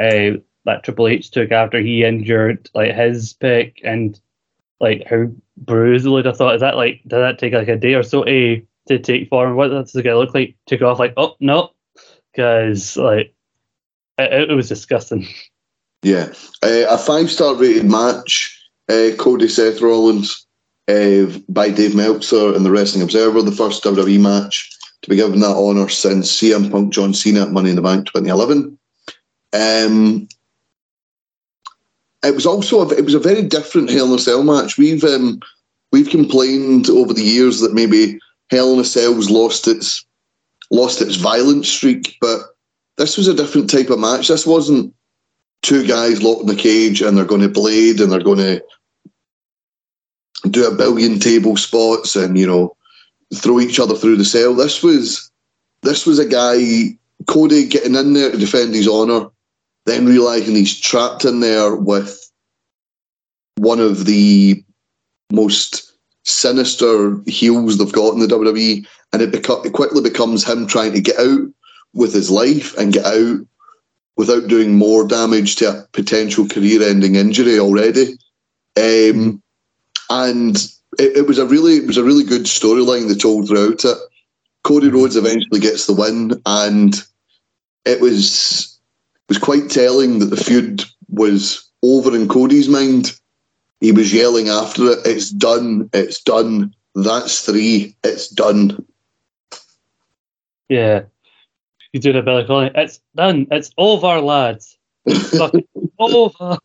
[0.00, 4.18] uh, that Triple H took after he injured like his pick and
[4.80, 6.06] like how bruised.
[6.06, 8.98] I thought, is that like did that take like a day or so to to
[8.98, 9.56] take form?
[9.56, 10.56] What does the guy look like?
[10.66, 11.72] Took off like oh no,
[12.32, 13.34] because like
[14.18, 15.26] it, it, was disgusting.
[16.02, 18.52] Yeah, uh, a five star rated match.
[18.88, 20.45] Uh, Cody Seth Rollins
[20.88, 24.72] uh, by Dave Meltzer in the Wrestling Observer, the first WWE match
[25.02, 28.06] to be given that honour since CM Punk John Cena at Money in the Bank
[28.06, 28.78] 2011.
[29.52, 30.28] Um,
[32.24, 34.78] it was also a, it was a very different Hell in a Cell match.
[34.78, 35.40] We've um,
[35.92, 38.18] we've complained over the years that maybe
[38.50, 40.04] Hell in a Cell's lost its
[40.70, 42.40] lost its violent streak, but
[42.98, 44.28] this was a different type of match.
[44.28, 44.92] This wasn't
[45.62, 48.62] two guys locked in the cage and they're going to blade and they're going to
[50.50, 52.76] do a billion table spots and you know
[53.34, 54.54] throw each other through the cell.
[54.54, 55.30] This was
[55.82, 59.28] this was a guy Cody getting in there to defend his honour,
[59.84, 62.30] then realizing he's trapped in there with
[63.56, 64.62] one of the
[65.32, 65.92] most
[66.24, 70.92] sinister heels they've got in the WWE, and it, beco- it quickly becomes him trying
[70.92, 71.48] to get out
[71.94, 73.40] with his life and get out
[74.16, 78.14] without doing more damage to a potential career-ending injury already.
[78.76, 79.42] Um,
[80.10, 80.56] and
[80.98, 83.98] it, it, was a really it was a really good storyline they told throughout it.
[84.62, 86.94] Cody Rhodes eventually gets the win, and
[87.84, 88.78] it was
[89.14, 93.18] it was quite telling that the feud was over in Cody's mind.
[93.80, 95.90] He was yelling after it, "It's done!
[95.92, 96.74] It's done!
[96.94, 97.94] That's three!
[98.02, 98.84] It's done!"
[100.68, 101.02] Yeah,
[101.92, 102.72] he's doing a Billy Colin.
[102.74, 103.46] It's done!
[103.50, 104.76] It's over, lads!
[105.06, 105.40] It's
[105.98, 106.58] over.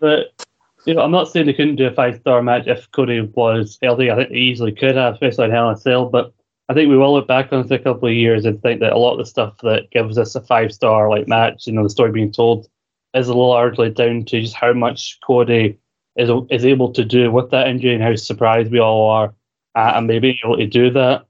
[0.00, 0.46] but
[0.88, 3.78] you know, I'm not saying they couldn't do a five star match if Cody was
[3.82, 4.10] healthy.
[4.10, 6.08] I think they easily could have, especially in Hell in a Cell.
[6.08, 6.32] But
[6.70, 8.94] I think we will look back on it a couple of years and think that
[8.94, 11.82] a lot of the stuff that gives us a five star like match, you know,
[11.82, 12.68] the story being told,
[13.12, 15.78] is largely down to just how much Cody
[16.16, 19.34] is is able to do with that injury and how surprised we all are
[19.76, 21.26] at and maybe able to do that.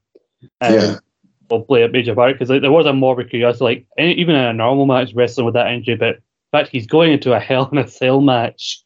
[0.61, 0.95] Um, yeah.
[1.51, 4.45] Will play a major part because like, there was a morbid curiosity, like even in
[4.45, 6.21] a normal match, wrestling with that injury, but
[6.53, 8.83] fact, he's going into a Hell in a Cell match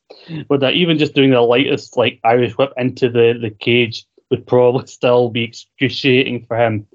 [0.49, 0.75] with that.
[0.75, 5.29] Even just doing the lightest like Irish whip into the, the cage would probably still
[5.31, 6.87] be excruciating for him.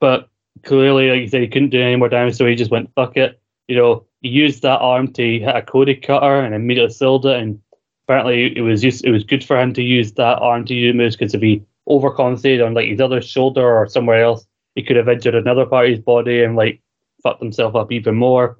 [0.00, 0.28] But
[0.64, 3.16] clearly, like you said, he couldn't do any more damage, so he just went fuck
[3.16, 3.40] it.
[3.68, 7.36] You know, he used that arm to hit a Cody cutter and immediately sold it.
[7.36, 7.60] And
[8.04, 10.94] apparently, it was just it was good for him to use that arm to use
[10.94, 14.96] moves because if he overcompensated on like his other shoulder or somewhere else, he could
[14.96, 16.80] have injured another part of his body and like
[17.22, 18.58] fucked himself up even more.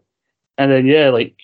[0.59, 1.37] And then yeah, like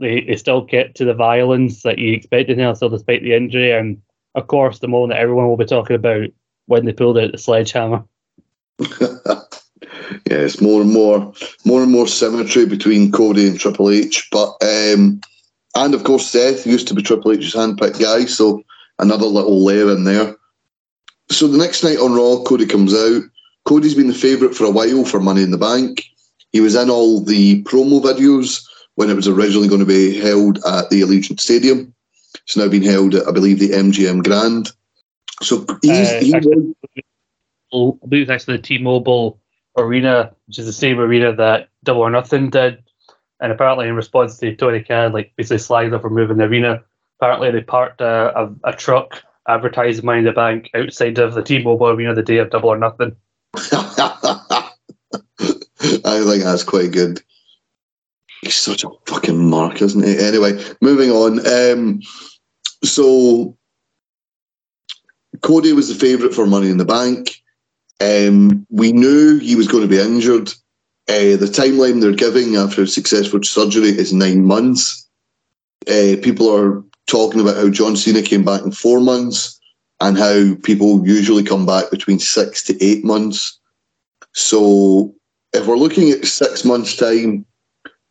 [0.00, 3.70] they, they still get to the violence that you expected now, still despite the injury.
[3.70, 4.00] And
[4.34, 6.28] of course, the moment that everyone will be talking about
[6.66, 8.02] when they pulled out the sledgehammer.
[10.26, 11.32] it's more and more,
[11.64, 14.28] more and more symmetry between Cody and Triple H.
[14.32, 15.20] But um,
[15.76, 18.62] and of course, Seth used to be Triple H's handpicked guy, so
[18.98, 20.34] another little layer in there.
[21.30, 23.22] So the next night on Raw, Cody comes out.
[23.64, 26.04] Cody's been the favourite for a while for Money in the Bank.
[26.52, 30.58] He was in all the promo videos when it was originally going to be held
[30.58, 31.94] at the Allegiant Stadium.
[32.34, 34.72] It's now been held at, I believe, the MGM Grand.
[35.42, 36.74] So he's, uh, he actually,
[37.72, 39.40] was, I believe it's actually the T-Mobile
[39.76, 42.82] Arena, which is the same arena that Double or Nothing did.
[43.40, 46.82] And apparently, in response to Tony Khan, like basically slagging off for moving the arena,
[47.18, 51.42] apparently they parked a, a, a truck advertising Money in the Bank outside of the
[51.42, 53.16] T-Mobile Arena the day of Double or Nothing.
[56.04, 57.22] I think that's quite good.
[58.42, 60.18] He's such a fucking mark, isn't he?
[60.18, 61.46] Anyway, moving on.
[61.46, 62.00] Um,
[62.82, 63.56] so
[65.42, 67.42] Cody was the favourite for Money in the Bank.
[68.00, 70.48] Um, we knew he was going to be injured.
[71.08, 75.08] Uh, the timeline they're giving after successful surgery is nine months.
[75.88, 79.58] Uh, people are talking about how John Cena came back in four months
[80.00, 83.58] and how people usually come back between six to eight months.
[84.32, 85.14] So
[85.52, 87.44] if we're looking at six months' time,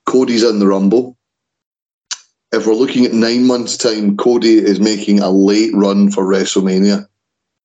[0.10, 1.16] Cody's in the Rumble.
[2.52, 7.08] If we're looking at nine months' time, Cody is making a late run for WrestleMania.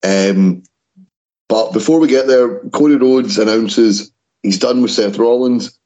[0.07, 0.63] Um,
[1.49, 5.79] but before we get there, Cody Rhodes announces he's done with Seth Rollins.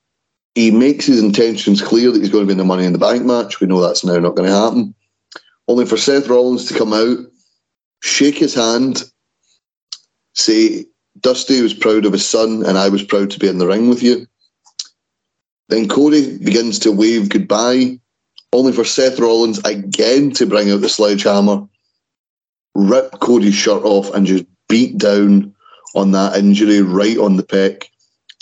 [0.56, 2.98] He makes his intentions clear that he's going to be in the Money in the
[2.98, 3.60] Bank match.
[3.60, 4.94] We know that's now not going to happen.
[5.68, 7.18] Only for Seth Rollins to come out,
[8.02, 9.04] shake his hand,
[10.34, 10.86] say,
[11.20, 13.88] Dusty was proud of his son, and I was proud to be in the ring
[13.88, 14.26] with you.
[15.68, 18.00] Then Cody begins to wave goodbye,
[18.52, 21.66] only for Seth Rollins again to bring out the sledgehammer,
[22.74, 25.54] rip Cody's shirt off, and just beat down
[25.94, 27.84] on that injury right on the pec,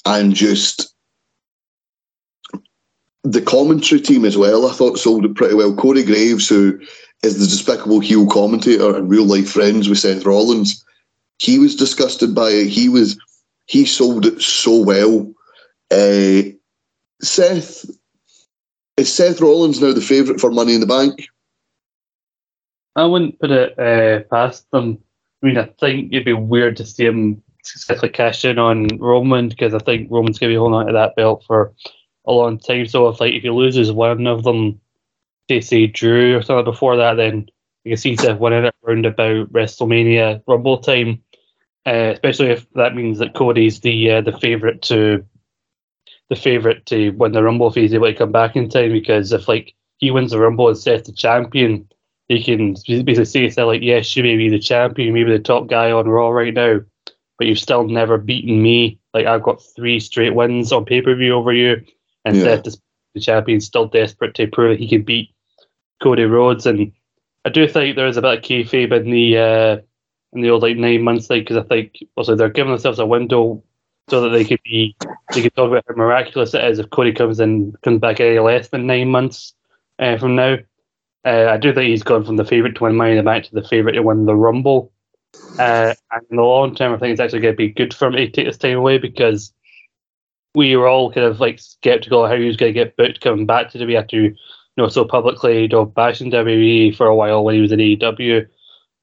[0.04, 0.94] and just
[3.24, 4.68] the commentary team as well.
[4.68, 5.74] I thought sold it pretty well.
[5.74, 6.78] Corey Graves, who
[7.24, 10.84] is the despicable heel commentator and real life friends with Seth Rollins,
[11.38, 12.68] he was disgusted by it.
[12.68, 13.18] He was
[13.66, 15.32] he sold it so well.
[15.90, 16.55] Uh,
[17.22, 17.86] Seth
[18.96, 21.28] is Seth Rollins now the favourite for Money in the Bank?
[22.94, 24.98] I wouldn't put it uh, past them.
[25.42, 29.48] I mean, I think it'd be weird to see him successfully cash in on Roman
[29.48, 31.74] because I think Roman's going to be holding on to that belt for
[32.26, 32.86] a long time.
[32.86, 34.80] So if like if he loses one of them,
[35.48, 37.46] say say Drew or something before that, then
[37.84, 41.22] you can see Seth winning it around about WrestleMania Rumble time.
[41.84, 45.24] Uh, especially if that means that Cody's the uh, the favorite to
[46.28, 48.92] the favorite to win the Rumble if he's able to come back in time.
[48.92, 51.88] Because if like he wins the Rumble and Seth the champion,
[52.28, 55.68] he can basically say to like, yes, you may be the champion, maybe the top
[55.68, 56.80] guy on Raw right now,
[57.38, 58.98] but you've still never beaten me.
[59.14, 61.84] Like I've got three straight wins on pay per view over you,
[62.24, 62.42] and Yeah.
[62.42, 62.80] Seth is
[63.14, 65.30] the champion, still desperate to prove that he can beat
[66.02, 66.66] Cody Rhodes.
[66.66, 66.92] And
[67.44, 69.76] I do think there is a bit of kayfabe in the uh,
[70.32, 73.06] in the old like nine months thing because I think also they're giving themselves a
[73.06, 73.62] window
[74.08, 74.96] so that they could be
[75.32, 78.38] they could talk about how miraculous it is if Cody comes in comes back any
[78.38, 79.54] less than nine months
[79.98, 80.56] uh, from now.
[81.24, 83.44] Uh, I do think he's gone from the favourite to win Money in the Bank
[83.46, 84.92] to the favourite to win the Rumble.
[85.58, 88.06] Uh, and in the long term, I think it's actually going to be good for
[88.06, 89.52] him to take this time away because
[90.54, 93.20] we were all kind of like skeptical of how he was going to get booked
[93.20, 94.36] coming back to WWE after, you
[94.76, 98.46] know, so publicly you know, bashing WWE for a while when he was in AEW.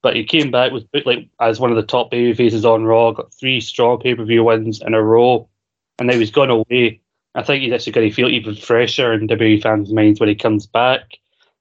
[0.04, 3.12] But he came back, with like as one of the top baby faces on Raw,
[3.12, 5.48] got three strong pay per view wins in a row,
[5.98, 7.00] and now he's gone away.
[7.34, 10.34] I think he's actually going to feel even fresher in WWE fans' minds when he
[10.34, 11.14] comes back.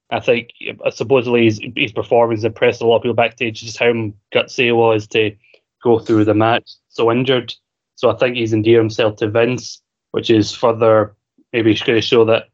[0.09, 0.49] I think
[0.85, 3.93] uh, supposedly his, his performance impressed a lot of people backstage, just how
[4.35, 5.33] gutsy he was to
[5.81, 7.53] go through the match so injured.
[7.95, 11.15] So I think he's endeared himself to Vince, which is further
[11.53, 12.49] maybe going to show that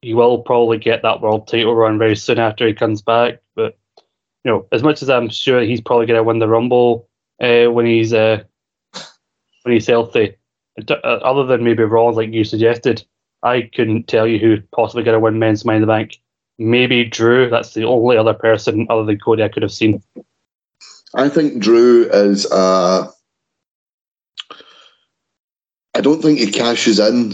[0.00, 3.42] he will probably get that world title run very soon after he comes back.
[4.46, 7.08] You know, as much as I'm sure he's probably going to win the Rumble
[7.42, 8.44] uh, when he's uh,
[9.64, 10.36] when he's healthy,
[10.88, 13.04] uh, other than maybe Rollins, like you suggested,
[13.42, 16.18] I couldn't tell you who possibly going to win Men's Money in the Bank.
[16.60, 17.50] Maybe Drew.
[17.50, 20.00] That's the only other person other than Cody I could have seen.
[21.12, 22.46] I think Drew is.
[22.46, 23.10] Uh,
[25.92, 27.32] I don't think he cashes in.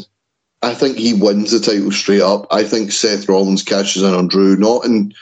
[0.62, 2.46] I think he wins the title straight up.
[2.50, 5.12] I think Seth Rollins cashes in on Drew, not in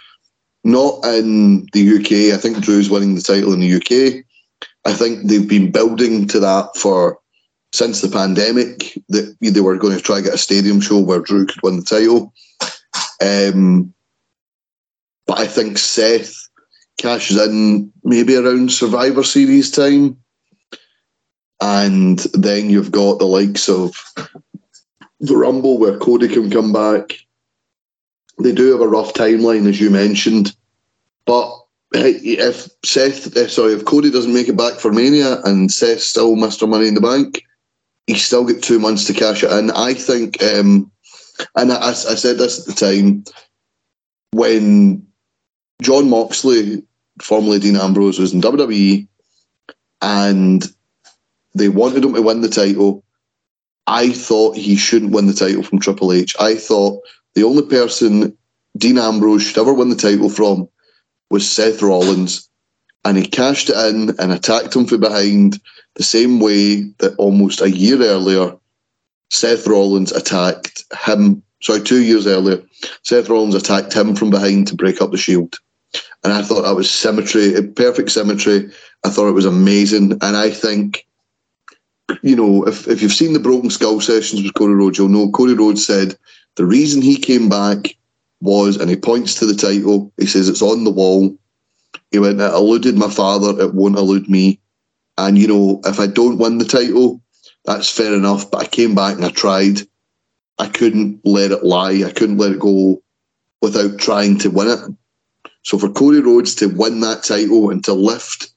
[0.64, 2.34] not in the UK.
[2.34, 4.24] I think Drew's winning the title in the UK.
[4.84, 7.18] I think they've been building to that for
[7.72, 11.46] since the pandemic that they were going to try get a stadium show where Drew
[11.46, 12.32] could win the title.
[13.22, 13.94] Um,
[15.26, 16.34] but I think Seth
[16.98, 20.16] cashes in maybe around Survivor Series time.
[21.62, 23.94] And then you've got the likes of
[25.20, 27.18] the Rumble where Cody can come back.
[28.42, 30.54] They do have a rough timeline, as you mentioned.
[31.26, 31.54] But
[31.92, 36.36] if Seth, eh, sorry, if Cody doesn't make it back for Mania and Seth still
[36.36, 36.68] Mr.
[36.68, 37.42] Money in the Bank,
[38.06, 39.70] he still get two months to cash it in.
[39.72, 40.90] I think, um,
[41.54, 43.24] and I, I said this at the time,
[44.32, 45.06] when
[45.82, 46.82] Jon Moxley,
[47.20, 49.06] formerly Dean Ambrose, was in WWE
[50.02, 50.64] and
[51.54, 53.04] they wanted him to win the title,
[53.86, 56.36] I thought he shouldn't win the title from Triple H.
[56.38, 57.02] I thought
[57.34, 58.36] the only person
[58.76, 60.68] Dean Ambrose should ever win the title from
[61.30, 62.48] was Seth Rollins.
[63.04, 65.60] And he cashed it in and attacked him from behind
[65.94, 68.54] the same way that almost a year earlier,
[69.30, 72.62] Seth Rollins attacked him sorry, two years earlier,
[73.02, 75.56] Seth Rollins attacked him from behind to break up the Shield,
[76.24, 78.70] and I thought that was symmetry, perfect symmetry.
[79.04, 81.06] I thought it was amazing, and I think.
[82.22, 85.30] You know, if, if you've seen the Broken Skull sessions with Cody Rhodes, you'll know
[85.30, 86.18] Cody Rhodes said
[86.60, 87.96] the reason he came back
[88.42, 91.34] was, and he points to the title, he says it's on the wall.
[92.10, 94.60] He went, it eluded my father, it won't elude me.
[95.16, 97.22] And, you know, if I don't win the title,
[97.64, 98.50] that's fair enough.
[98.50, 99.78] But I came back and I tried.
[100.58, 102.04] I couldn't let it lie.
[102.06, 103.02] I couldn't let it go
[103.62, 105.50] without trying to win it.
[105.62, 108.50] So for Cody Rhodes to win that title and to lift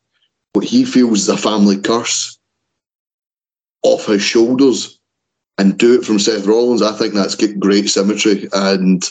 [0.52, 2.38] what he feels is a family curse
[3.82, 5.00] off his shoulders
[5.58, 8.48] and do it from Seth Rollins, I think that's great symmetry.
[8.54, 9.04] And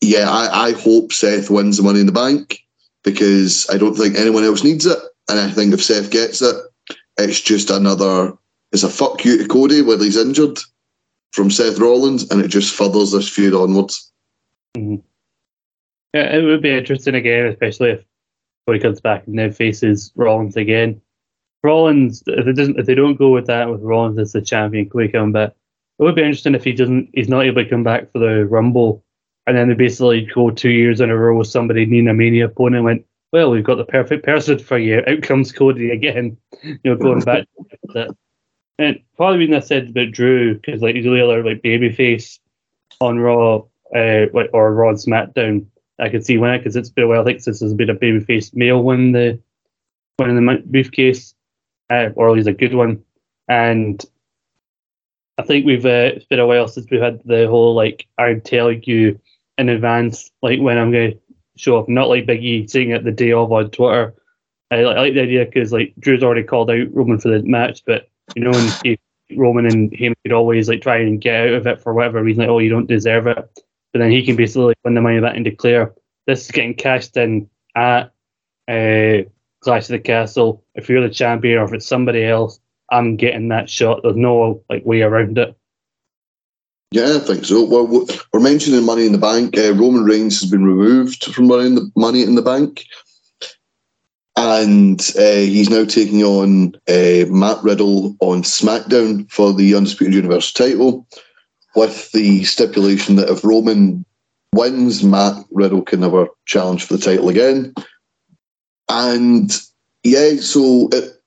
[0.00, 2.60] yeah, I, I hope Seth wins the Money in the Bank
[3.02, 4.98] because I don't think anyone else needs it.
[5.28, 6.56] And I think if Seth gets it,
[7.18, 8.32] it's just another,
[8.72, 10.58] it's a fuck you to Cody when he's injured
[11.32, 14.10] from Seth Rollins, and it just furthers this feud onwards.
[14.76, 14.96] Mm-hmm.
[16.14, 18.04] Yeah, it would be interesting again, especially if
[18.66, 21.00] Cody comes back and then faces Rollins again.
[21.66, 24.88] Rollins, if it doesn't, if they don't go with that with Rollins as the champion,
[24.88, 25.50] Cody coming back,
[25.98, 28.46] it would be interesting if he doesn't, he's not able to come back for the
[28.46, 29.02] Rumble,
[29.46, 32.46] and then they basically go two years in a row with somebody needing a Mania
[32.46, 32.84] opponent.
[32.84, 35.02] Went, well, we've got the perfect person for you.
[35.06, 36.36] Out comes Cody again.
[36.62, 37.44] You know, going back
[37.92, 38.14] to.
[38.78, 42.38] And probably reason I said about Drew because like he's the other like babyface
[43.00, 43.62] on Raw,
[43.94, 45.66] uh, like or Raw and SmackDown.
[45.98, 47.20] I could see when because it's been a while.
[47.20, 49.38] I think this has been a babyface male win the
[50.18, 51.34] winning the briefcase,
[51.90, 53.02] uh, or at least a good one.
[53.48, 54.04] And
[55.38, 58.40] I think we've uh, it's been a while since we've had the whole like I'm
[58.40, 59.20] telling you
[59.58, 61.18] in advance like when I'm going to
[61.56, 64.14] show up, not like Biggie saying it the day of on Twitter.
[64.70, 67.82] I, I like the idea because like Drew's already called out Roman for the match,
[67.86, 68.98] but you know, and
[69.36, 72.42] Roman and him could always like try and get out of it for whatever reason,
[72.42, 73.60] like oh you don't deserve it,
[73.92, 75.94] but then he can basically win the money back and declare
[76.26, 78.12] this is getting cashed in at
[78.68, 79.22] uh,
[79.66, 80.62] Clash of the Castle.
[80.76, 82.60] If you're the champion or if it's somebody else,
[82.90, 84.00] I'm getting that shot.
[84.02, 85.56] There's no like way around it.
[86.92, 87.64] Yeah, I think so.
[87.64, 89.58] Well, we're mentioning Money in the Bank.
[89.58, 92.84] Uh, Roman Reigns has been removed from in the Money in the Bank,
[94.36, 100.64] and uh, he's now taking on uh, Matt Riddle on SmackDown for the Undisputed Universal
[100.64, 101.08] title,
[101.74, 104.04] with the stipulation that if Roman
[104.54, 107.74] wins, Matt Riddle can never challenge for the title again.
[108.88, 109.50] And
[110.04, 111.20] yeah, so it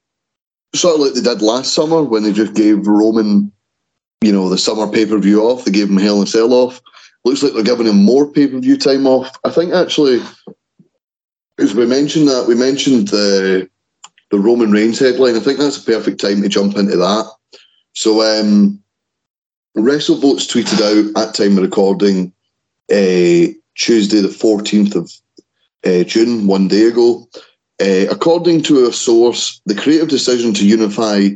[0.76, 3.52] sort of like they did last summer when they just gave Roman
[4.22, 5.66] you know, the summer pay per view off.
[5.66, 6.82] They gave him Hell in a Cell off.
[7.24, 9.38] Looks like they're giving him more pay per view time off.
[9.44, 10.22] I think actually,
[11.58, 13.70] as we mentioned that, we mentioned the
[14.32, 15.36] the Roman Reigns headline.
[15.36, 17.32] I think that's a perfect time to jump into that.
[17.94, 18.82] So, um,
[19.76, 22.32] WrestleVotes tweeted out at time of recording
[22.92, 25.12] uh, Tuesday, the 14th of
[25.86, 27.28] uh, June, one day ago.
[27.82, 31.30] Uh, according to a source, the creative decision to unify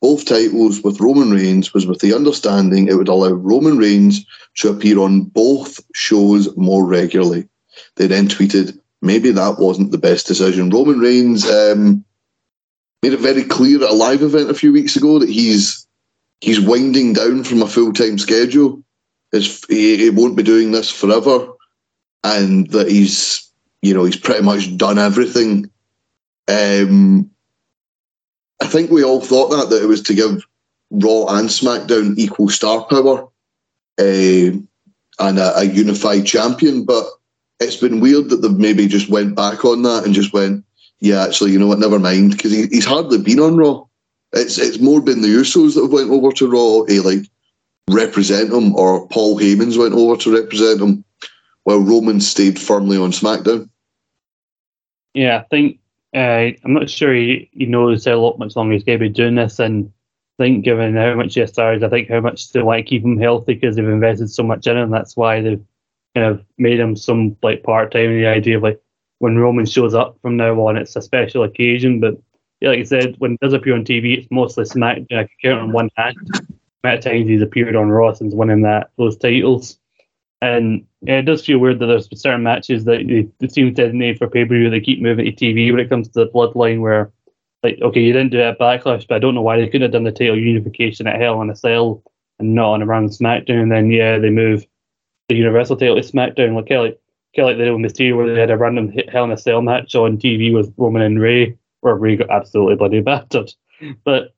[0.00, 4.24] both titles with Roman Reigns was with the understanding it would allow Roman Reigns
[4.56, 7.46] to appear on both shows more regularly.
[7.96, 10.70] They then tweeted, maybe that wasn't the best decision.
[10.70, 12.02] Roman Reigns um,
[13.02, 15.86] made it very clear at a live event a few weeks ago that he's
[16.40, 18.82] he's winding down from a full time schedule.
[19.32, 21.48] His, he, he won't be doing this forever,
[22.24, 23.50] and that he's
[23.82, 25.70] you know he's pretty much done everything.
[26.50, 27.30] Um,
[28.60, 30.46] I think we all thought that that it was to give
[30.90, 33.28] Raw and SmackDown equal star power
[33.98, 34.58] uh,
[35.20, 36.84] and a, a, unified champion.
[36.84, 37.06] But
[37.60, 40.64] it's been weird that they've maybe just went back on that and just went,
[40.98, 41.78] yeah, actually, you know what?
[41.78, 43.84] Never mind, because he, he's hardly been on Raw.
[44.32, 47.26] It's it's more been the Usos that have went over to Raw to like
[47.88, 51.04] represent him, or Paul Heyman's went over to represent him,
[51.64, 53.68] while Roman stayed firmly on SmackDown.
[55.14, 55.79] Yeah, I think
[56.14, 59.08] uh, I'm not sure he, he knows how lot much longer he's going to be
[59.08, 59.92] doing this, and
[60.38, 63.04] I think given how much he started, I think how much they want to keep
[63.04, 64.90] him healthy because they've invested so much in him.
[64.90, 65.64] That's why they've
[66.14, 68.10] kind of made him some like part time.
[68.10, 68.80] The idea of like
[69.18, 72.00] when Roman shows up from now on, it's a special occasion.
[72.00, 72.14] But
[72.60, 75.12] yeah, like I said, when he does appear on TV, it's mostly SmackDown.
[75.12, 76.16] I can count on one hand.
[76.82, 79.78] Amount of times he's appeared on Raw since winning that those titles.
[80.40, 84.18] And yeah, it does feel weird that there's certain matches that they, they seem designated
[84.18, 84.68] for pay per view.
[84.68, 86.80] They keep moving to TV when it comes to the bloodline.
[86.80, 87.10] Where,
[87.62, 89.82] like, okay, you didn't do it at Backlash, but I don't know why they couldn't
[89.82, 92.02] have done the title unification at Hell in a Cell
[92.38, 93.62] and not on a around SmackDown.
[93.62, 94.66] And then yeah, they move
[95.28, 96.54] the Universal title to SmackDown.
[96.54, 96.96] Like Kelly,
[97.34, 99.94] Kelly, they did with Mysterio, where they had a random Hell in a Cell match
[99.94, 103.52] on TV with Roman and Rey, where Rey got absolutely bloody battered.
[104.04, 104.34] But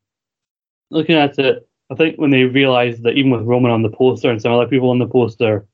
[0.91, 4.31] looking at it, I think when they realised that even with Roman on the poster
[4.31, 5.67] and some other people on the poster,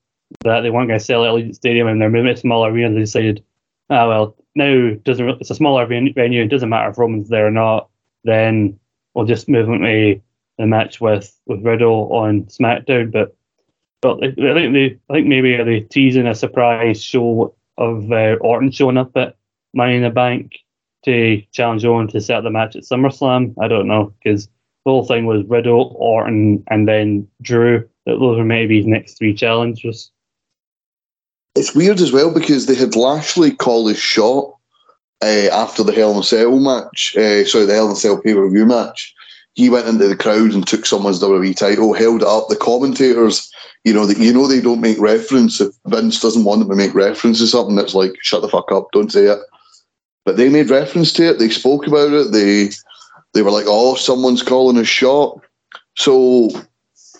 [0.44, 2.94] that they weren't going to sell at Allegiant Stadium and they're moving to smaller arena,
[2.94, 3.44] they decided,
[3.90, 6.42] ah well, now doesn't it's a smaller venue.
[6.42, 7.88] It doesn't matter if Roman's there or not.
[8.24, 8.78] Then
[9.14, 10.20] we'll just move into
[10.58, 13.12] the match with with Riddle on SmackDown.
[13.12, 13.36] But
[14.02, 18.36] but I think they I think maybe are they teasing a surprise show of uh,
[18.40, 19.36] Orton showing up at
[19.72, 20.58] Money in the Bank
[21.04, 23.54] to challenge Owen to set the match at SummerSlam.
[23.60, 24.46] I don't know because
[24.84, 27.88] the whole thing was Riddle, Orton, and then Drew.
[28.06, 30.10] Those were maybe his next three challenges.
[31.58, 34.54] It's weird as well because they had Lashley call his shot
[35.22, 37.16] uh, after the Hell in a Cell match.
[37.16, 39.12] Uh, sorry, the Hell in a Cell pay per view match.
[39.54, 42.46] He went into the crowd and took someone's WWE title, held it up.
[42.48, 43.50] The commentators,
[43.82, 45.60] you know, that you know they don't make reference.
[45.60, 48.70] If Vince doesn't want them to make reference to something, that's like shut the fuck
[48.70, 49.40] up, don't say it.
[50.24, 51.40] But they made reference to it.
[51.40, 52.30] They spoke about it.
[52.30, 52.68] They
[53.34, 55.40] they were like, "Oh, someone's calling a shot."
[55.96, 56.50] So,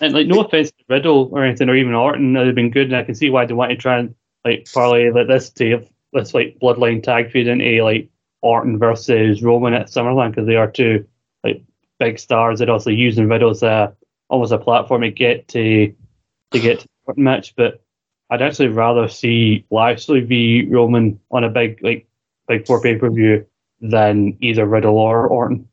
[0.01, 2.97] and like, no offense to Riddle or anything, or even Orton, they've been good, and
[2.97, 4.15] I can see why they want to try and
[4.45, 8.09] like parlay like this have this like bloodline tag feud into like
[8.41, 11.07] Orton versus Roman at SummerSlam because they are two
[11.45, 11.63] like
[11.99, 13.95] big stars that also using Riddle as a
[14.29, 15.93] almost a platform to get to
[16.53, 17.55] to get to the match.
[17.57, 17.83] But
[18.31, 22.07] I'd actually rather see Lashley v Roman on a big like
[22.47, 23.45] big four pay per view
[23.81, 25.69] than either Riddle or Orton.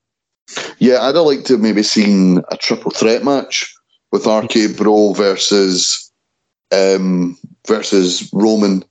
[0.78, 3.74] Yeah, I'd have liked to have maybe seen a triple threat match
[4.12, 6.05] with RK Bro versus
[6.72, 7.38] um,
[7.68, 8.84] versus Roman,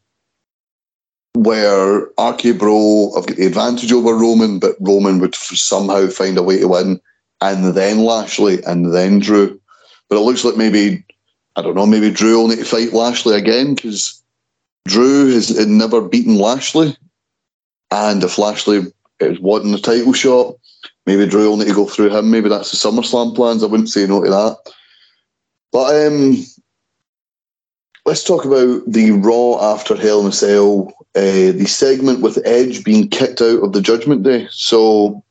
[1.34, 6.42] where RK Bro have got the advantage over Roman, but Roman would somehow find a
[6.42, 7.00] way to win,
[7.40, 9.60] and then Lashley, and then Drew.
[10.08, 11.04] But it looks like maybe
[11.56, 14.22] I don't know, maybe Drew will need to fight Lashley again because
[14.86, 16.96] Drew has never beaten Lashley,
[17.90, 20.56] and if Lashley is wanting the title shot,
[21.06, 22.30] maybe Drew will need to go through him.
[22.30, 23.62] Maybe that's the SummerSlam plans.
[23.62, 24.72] I wouldn't say no to that.
[25.72, 26.36] But um,
[28.06, 32.84] let's talk about the Raw after Hell in a Cell, uh, the segment with Edge
[32.84, 34.46] being kicked out of the Judgment Day.
[34.50, 35.24] So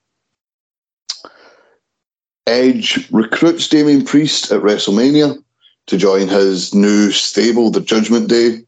[2.48, 5.42] Edge recruits Damian Priest at WrestleMania
[5.86, 8.64] to join his new stable, the Judgment Day.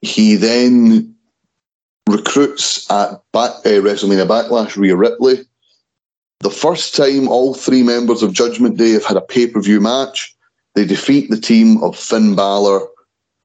[0.00, 1.14] He then
[2.08, 5.44] recruits at back, uh, WrestleMania Backlash Rhea Ripley.
[6.40, 9.80] The first time all three members of Judgment Day have had a pay per view
[9.80, 10.34] match,
[10.74, 12.86] they defeat the team of Finn Balor,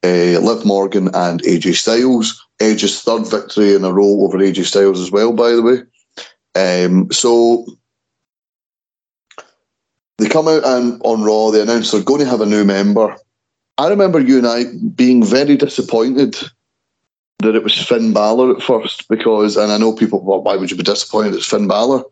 [0.03, 2.45] uh, Liv Morgan, and AJ Styles.
[2.59, 5.77] Edge's third victory in a row over AJ Styles as well, by the way.
[6.53, 7.65] Um, so
[10.17, 13.15] they come out and on Raw, they announce they're going to have a new member.
[13.77, 16.35] I remember you and I being very disappointed
[17.39, 20.69] that it was Finn Balor at first because, and I know people, well, why would
[20.69, 22.03] you be disappointed it's Finn Balor?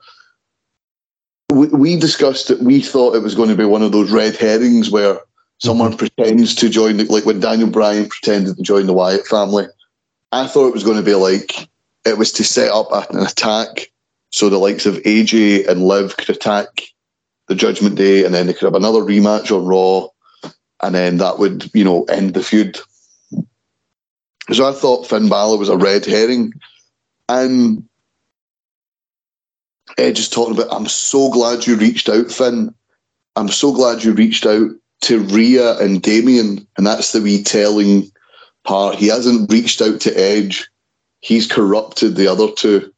[1.52, 4.36] We, we discussed that we thought it was going to be one of those red
[4.36, 5.20] herrings where
[5.60, 9.66] someone pretends to join, the, like when Daniel Bryan pretended to join the Wyatt family.
[10.32, 11.70] I thought it was going to be like
[12.06, 13.92] it was to set up an attack
[14.32, 16.68] so the likes of AJ and Liv could attack
[17.48, 20.08] the Judgment Day, and then they could have another rematch on Raw,
[20.82, 22.78] and then that would, you know, end the feud.
[24.52, 26.54] So I thought Finn Balor was a red herring.
[27.28, 27.84] And
[29.98, 32.74] eh, Edge is talking about, I'm so glad you reached out, Finn.
[33.36, 34.72] I'm so glad you reached out
[35.02, 36.68] to Rhea and Damian.
[36.78, 38.12] And that's the wee telling
[38.64, 38.96] part.
[38.96, 40.70] He hasn't reached out to Edge,
[41.22, 42.92] he's corrupted the other two.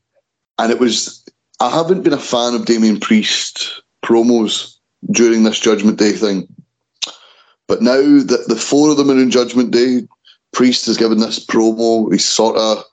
[0.60, 1.24] And it was,
[1.60, 4.76] I haven't been a fan of Damian Priest promos
[5.12, 6.48] during this Judgment Day thing.
[7.68, 10.08] But now that the four of them are in Judgment Day,
[10.52, 12.12] Priest has given this promo.
[12.12, 12.84] He's sort of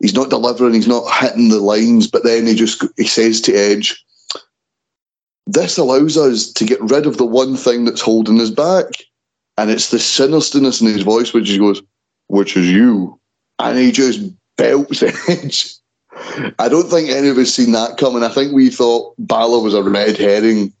[0.00, 3.54] he's not delivering, he's not hitting the lines, but then he just he says to
[3.54, 4.04] Edge,
[5.48, 8.84] "This allows us to get rid of the one thing that's holding us back,
[9.56, 11.82] and it's the sinisterness in his voice, which he goes,
[12.26, 13.18] which is you,"
[13.58, 14.20] and he just
[14.56, 15.74] belts Edge.
[16.58, 18.22] I don't think any of us seen that coming.
[18.22, 20.72] I think we thought Balor was a red herring,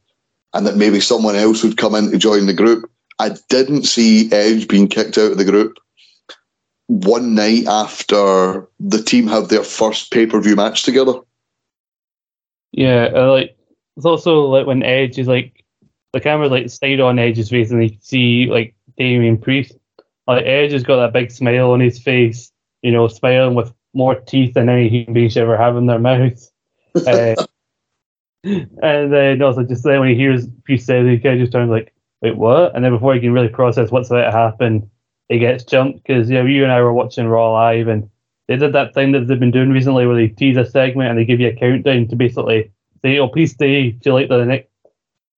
[0.52, 2.90] and that maybe someone else would come in to join the group.
[3.18, 5.78] I didn't see Edge being kicked out of the group
[6.88, 11.14] one night after the team have their first pay per view match together.
[12.72, 13.57] Yeah, like
[13.98, 15.64] it's also like when Edge is like
[16.12, 19.76] the camera like stayed on Edge's face and you see like Damian Priest.
[20.28, 24.14] Like Edge has got that big smile on his face, you know, smiling with more
[24.14, 26.48] teeth than any human being should ever have in their mouth.
[26.94, 27.34] uh,
[28.44, 31.68] and then also just then when he hears Priest say he kind of just turns
[31.68, 31.92] like,
[32.22, 32.76] wait, what?
[32.76, 34.88] And then before he can really process what's about to happen,
[35.28, 38.08] he gets jumped because you know you and I were watching Raw live and
[38.46, 41.18] they did that thing that they've been doing recently where they tease a segment and
[41.18, 42.70] they give you a countdown to basically
[43.02, 44.68] say, "Oh, please stay till like the next."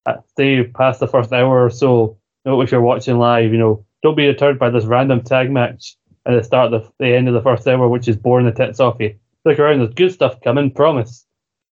[0.06, 2.16] Uh, stay past the first hour or so.
[2.46, 5.96] Know, if you're watching live, you know, don't be deterred by this random tag match
[6.24, 8.52] at the start of the, the end of the first hour, which is boring the
[8.52, 9.14] tits off you.
[9.44, 11.26] Look around, there's good stuff coming, promise.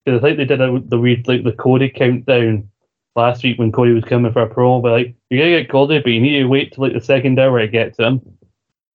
[0.05, 2.69] Because I think they did a, the weird, like the Cody countdown
[3.17, 6.01] last week when Cody was coming for a promo, but like, you're to get Cody,
[6.01, 8.21] but you need to wait till like the second hour to get to him.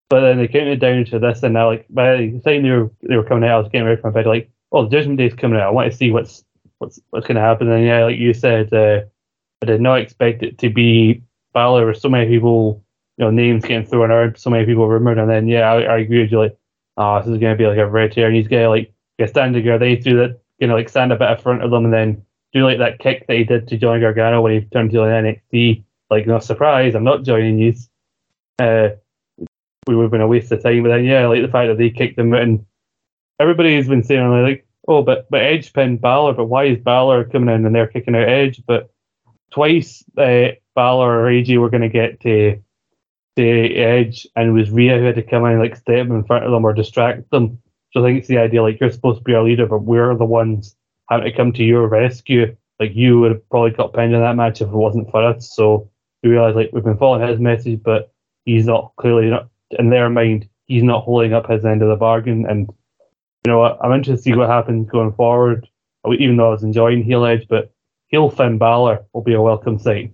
[0.09, 2.91] But then they counted down to this, and now, like, by the time they were,
[3.01, 5.17] they were coming out, I was getting ready for my bed, like, oh, the Judgment
[5.17, 5.67] Day's coming out.
[5.67, 6.43] I want to see what's
[6.83, 7.71] what's what's going to happen.
[7.71, 9.01] And yeah, like you said, uh,
[9.61, 11.23] I did not expect it to be
[11.53, 12.83] Balor with so many people,
[13.17, 15.17] you know, names getting thrown around, so many people rumored.
[15.17, 16.39] And then yeah, I, I agree with you.
[16.39, 16.57] Like,
[16.97, 18.93] oh, this is going to be like a red hair, and he's going to like
[19.19, 19.79] get stand together.
[19.79, 22.25] They do that, you know, like stand a bit in front of them, and then
[22.53, 25.83] do like that kick that he did to Johnny Gargano when he turned to NXT.
[26.09, 27.73] Like, no surprise, I'm not joining you.
[28.59, 28.89] Uh,
[29.87, 30.83] we would have been a waste of time.
[30.83, 32.65] But then, yeah, like the fact that they kicked him out, and
[33.39, 37.53] everybody's been saying like, oh, but but Edge pinned Balor, but why is Balor coming
[37.53, 38.61] in and they're kicking out Edge?
[38.65, 38.89] But
[39.51, 42.59] twice, uh, Balor or AJ were going to get to
[43.35, 46.23] to Edge, and it was Rhea who had to come in and like step in
[46.23, 47.59] front of them or distract them.
[47.91, 50.15] So I think it's the idea like you're supposed to be our leader, but we're
[50.15, 50.75] the ones
[51.09, 52.55] having to come to your rescue.
[52.79, 55.55] Like you would have probably got pinned in that match if it wasn't for us.
[55.55, 55.89] So
[56.23, 58.11] we realize like we've been following his message, but
[58.45, 60.49] he's not clearly not in their mind.
[60.65, 62.69] He's not holding up his end of the bargain, and
[63.45, 65.67] you know I'm interested to see what happens going forward.
[66.05, 67.71] Even though I was enjoying heel Edge, but
[68.07, 70.13] heel Finn Balor will be a welcome sight.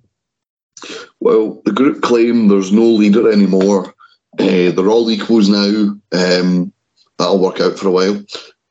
[1.20, 3.94] Well, the group claim there's no leader anymore.
[4.40, 5.96] Uh, they're all equals now.
[6.12, 6.72] Um,
[7.18, 8.24] that'll work out for a while.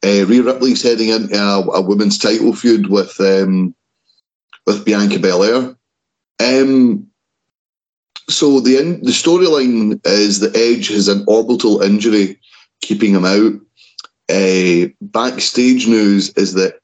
[0.05, 3.75] Uh, Rhea Ripley's heading into a, a women's title feud with um,
[4.67, 5.77] with Bianca Belair.
[6.41, 7.07] Um,
[8.29, 12.39] so the in, the storyline is that Edge has an orbital injury
[12.81, 13.61] keeping him out.
[14.29, 16.81] Uh, backstage news is that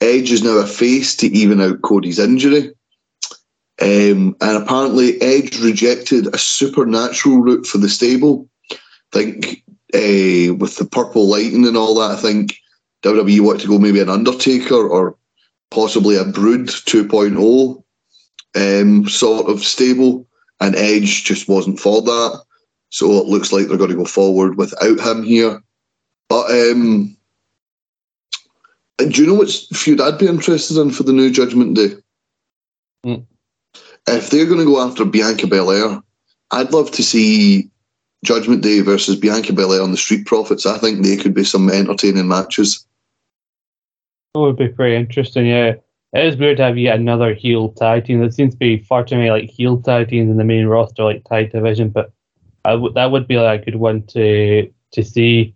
[0.00, 2.72] Edge is now a face to even out Cody's injury.
[3.80, 8.48] Um, and apparently, Edge rejected a supernatural route for the stable.
[8.70, 8.76] I
[9.12, 9.62] think
[9.94, 12.56] uh, with the purple lighting and all that, I think
[13.02, 15.16] WWE want to go maybe an Undertaker or
[15.70, 17.82] possibly a Brood 2.0
[18.54, 20.26] um, sort of stable,
[20.60, 22.42] and Edge just wasn't for that.
[22.90, 25.62] So it looks like they're going to go forward without him here.
[26.32, 27.14] But um,
[28.98, 31.90] and do you know what feud I'd be interested in for the new Judgment Day?
[33.04, 33.26] Mm.
[34.08, 36.02] If they're going to go after Bianca Belair,
[36.50, 37.68] I'd love to see
[38.24, 40.64] Judgment Day versus Bianca Belair on the Street Profits.
[40.64, 42.86] I think they could be some entertaining matches.
[44.32, 45.74] That would be pretty interesting, yeah.
[46.14, 48.20] It is weird to have yet another heel tag team.
[48.20, 51.04] There seems to be far too many like heel tag teams in the main roster,
[51.04, 52.10] like tag division, but
[52.64, 55.54] I w- that would be like a good one to to see.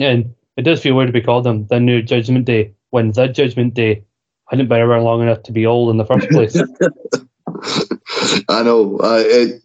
[0.00, 3.28] And it does feel weird to be called them the new Judgment Day when the
[3.28, 4.04] Judgment Day
[4.48, 6.56] hadn't been around long enough to be old in the first place.
[8.48, 8.98] I know.
[9.02, 9.62] It,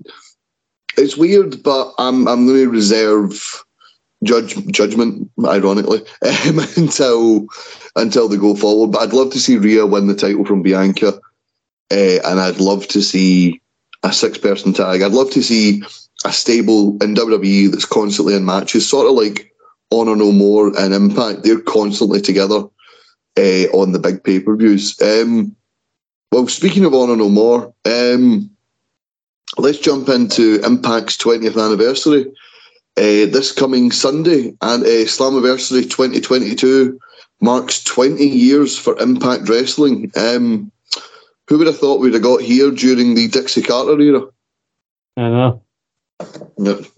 [0.98, 3.64] it's weird, but I'm I'm going to reserve
[4.24, 7.48] judge judgment, ironically, um, until
[7.96, 8.92] until they go forward.
[8.92, 11.14] But I'd love to see Rhea win the title from Bianca,
[11.92, 13.62] uh, and I'd love to see
[14.04, 15.02] a six person tag.
[15.02, 15.84] I'd love to see
[16.26, 19.49] a stable in WWE that's constantly in matches, sort of like
[19.92, 21.44] Honor No More and Impact.
[21.44, 22.64] They're constantly together
[23.38, 25.00] uh, on the big pay per views.
[25.02, 25.56] Um,
[26.32, 28.50] well, speaking of Honor No More, um,
[29.58, 32.26] let's jump into Impact's 20th anniversary.
[32.98, 37.00] Uh, this coming Sunday and uh, Slammiversary 2022
[37.42, 40.12] marks 20 years for Impact Wrestling.
[40.16, 40.72] Um,
[41.48, 44.22] who would have thought we'd have got here during the Dixie Carter era?
[45.18, 45.64] I know.
[46.58, 46.90] In the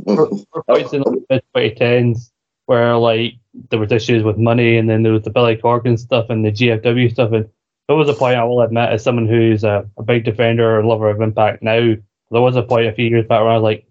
[1.29, 2.30] mid 2010s
[2.72, 3.34] where like
[3.69, 6.53] there was issues with money and then there was the Billy Corgan stuff and the
[6.53, 7.34] GFW stuff.
[7.34, 7.49] And
[7.89, 10.86] there was a point I will admit, as someone who's a, a big defender or
[10.86, 11.95] lover of Impact now,
[12.32, 13.86] there was a point a few years back where I was like,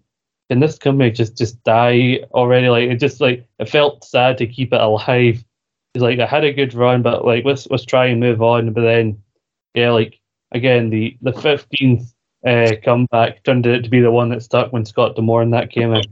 [0.49, 2.69] can this company just just die already?
[2.69, 5.45] Like it just like it felt sad to keep it alive.
[5.93, 8.73] It's like I had a good run, but like let's let's try and move on.
[8.73, 9.21] But then,
[9.75, 10.19] yeah, like
[10.53, 12.11] again the the fifteenth
[12.43, 15.69] uh, comeback turned out to be the one that stuck when Scott D'Amore and that
[15.69, 16.03] came in.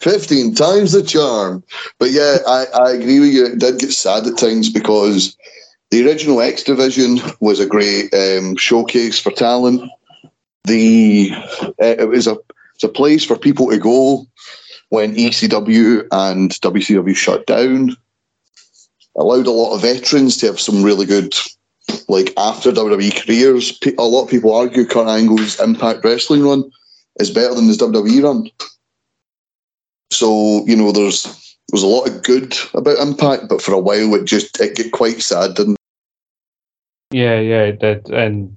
[0.00, 1.62] 15 times the charm.
[1.98, 3.46] But yeah, I, I agree with you.
[3.46, 5.36] It did get sad at times because
[5.90, 9.90] the original X Division was a great um, showcase for talent.
[10.64, 12.36] The uh, it was a
[12.74, 14.26] it's a place for people to go
[14.88, 17.96] when ECW and WCW shut down.
[19.16, 21.34] Allowed a lot of veterans to have some really good
[22.08, 23.78] like after WWE careers.
[23.98, 26.70] A lot of people argue Kurt Angle's Impact Wrestling run
[27.16, 28.50] is better than his WWE run.
[30.12, 31.24] So you know, there's
[31.68, 34.92] there's a lot of good about Impact, but for a while it just it get
[34.92, 35.76] quite sad, didn't?
[37.10, 38.56] Yeah, yeah, it did, and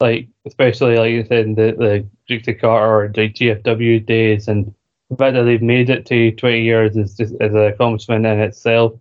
[0.00, 4.74] like especially like you said, the the Dixie Carter or the GFW days, and
[5.10, 8.40] the fact that they've made it to twenty years is just is an accomplishment in
[8.40, 8.92] itself.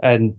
[0.00, 0.38] And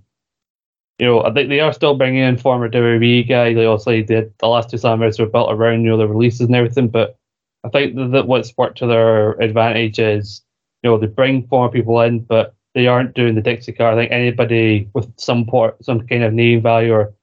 [0.99, 3.55] you know, I think they are still bringing in former WWE guys.
[3.55, 6.55] Like obviously, the the last two summers were built around you know the releases and
[6.55, 7.17] everything, but
[7.63, 10.41] I think that what's worked to their advantage is
[10.83, 13.97] you know they bring former people in, but they aren't doing the Dixie Carter.
[13.97, 17.13] I think anybody with some port, some kind of name value or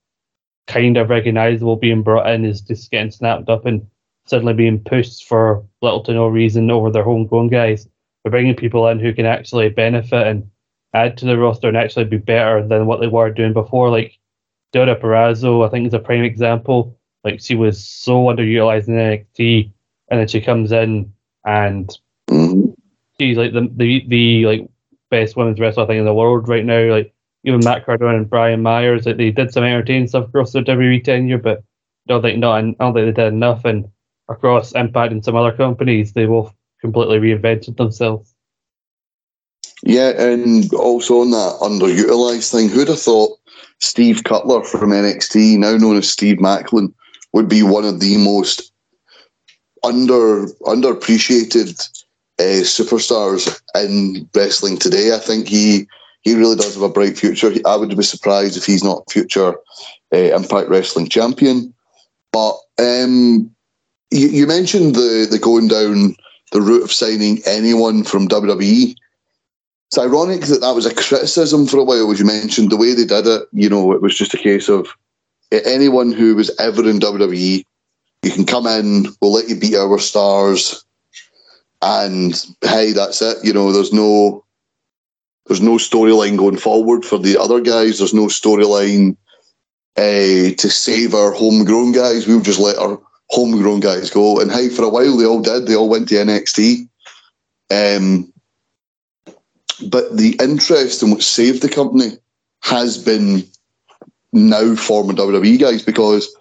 [0.66, 3.86] kind of recognizable being brought in is just getting snapped up and
[4.26, 7.88] suddenly being pushed for little to no reason over their homegrown guys.
[8.24, 10.50] They're bringing people in who can actually benefit and
[10.94, 13.88] add to the roster and actually be better than what they were doing before.
[13.90, 14.18] Like
[14.72, 16.98] Dora Purrazzo, I think is a prime example.
[17.22, 19.70] Like she was so underutilized in NXT,
[20.10, 21.12] and then she comes in
[21.44, 21.96] and
[22.28, 22.65] Mhm.
[23.20, 24.68] She's like the the, the like
[25.10, 26.90] best women's wrestler I think in the world right now.
[26.90, 27.12] Like
[27.44, 31.02] even Matt Cardona and Brian Myers, like they did some entertaining stuff across their WWE
[31.02, 31.62] tenure, but I
[32.08, 33.64] don't think not I don't think they did enough.
[33.64, 33.88] And
[34.28, 38.34] across Impact and some other companies, they both completely reinvented themselves.
[39.82, 43.38] Yeah, and also on that underutilized thing, who'd have thought
[43.80, 46.92] Steve Cutler from NXT, now known as Steve Maclin,
[47.32, 48.72] would be one of the most
[49.84, 51.95] under underappreciated
[52.38, 55.14] uh, superstars in wrestling today.
[55.14, 55.86] I think he
[56.22, 57.52] he really does have a bright future.
[57.64, 59.54] I would be surprised if he's not future
[60.12, 61.72] uh, Impact Wrestling champion.
[62.32, 63.50] But um,
[64.10, 66.16] you, you mentioned the the going down
[66.52, 68.94] the route of signing anyone from WWE.
[69.88, 72.70] It's ironic that that was a criticism for a while, as you mentioned.
[72.70, 74.88] The way they did it, you know, it was just a case of
[75.52, 77.64] anyone who was ever in WWE,
[78.22, 80.84] you can come in, we'll let you beat our stars,
[81.86, 83.38] and hey, that's it.
[83.44, 84.44] You know, there's no
[85.46, 87.98] there's no storyline going forward for the other guys.
[87.98, 89.16] There's no storyline
[89.96, 92.26] uh, to save our homegrown guys.
[92.26, 94.40] We'll just let our homegrown guys go.
[94.40, 95.66] And hey, for a while they all did.
[95.66, 96.88] They all went to NXT.
[97.70, 98.32] Um,
[99.88, 102.18] but the interest in what saved the company
[102.62, 103.44] has been
[104.32, 106.34] now former WWE guys because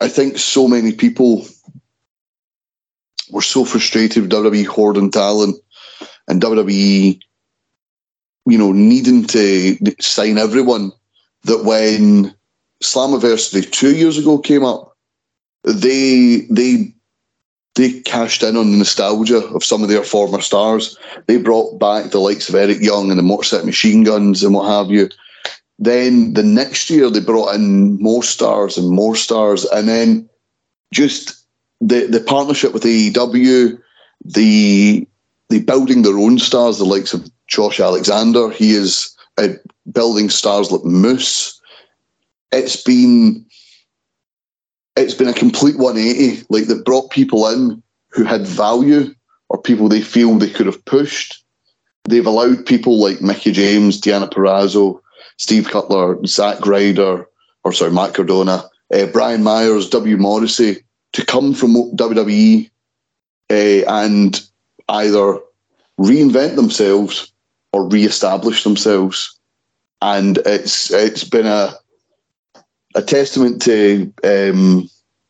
[0.00, 1.46] I think so many people
[3.32, 5.56] were so frustrated with WWE hoarding talent
[6.28, 7.20] and WWE,
[8.46, 10.92] you know, needing to sign everyone
[11.44, 12.34] that when
[12.82, 14.96] Slammiversary two years ago came up,
[15.64, 16.94] they they
[17.74, 20.98] they cashed in on the nostalgia of some of their former stars.
[21.26, 24.54] They brought back the likes of Eric Young and the Motor City Machine Guns and
[24.54, 25.08] what have you.
[25.78, 30.28] Then the next year they brought in more stars and more stars, and then
[30.92, 31.39] just
[31.80, 33.80] the the partnership with AEW,
[34.24, 35.08] the
[35.48, 38.50] the building their own stars, the likes of Josh Alexander.
[38.50, 39.48] He is uh,
[39.92, 41.60] building stars like Moose.
[42.52, 43.44] It's been
[44.96, 46.46] it's been a complete 180.
[46.50, 49.14] Like they've brought people in who had value
[49.48, 51.44] or people they feel they could have pushed.
[52.04, 55.00] They've allowed people like Mickie James, Deonna Purrazzo,
[55.36, 57.26] Steve Cutler, Zack Ryder,
[57.64, 60.16] or sorry, Matt Cardona, uh, Brian Myers, W.
[60.16, 62.70] Morrissey to come from WWE
[63.50, 63.54] uh,
[63.88, 64.40] and
[64.88, 65.38] either
[65.98, 67.32] reinvent themselves
[67.72, 69.38] or re-establish themselves.
[70.02, 71.74] And it's it's been a
[72.94, 74.88] a testament to um,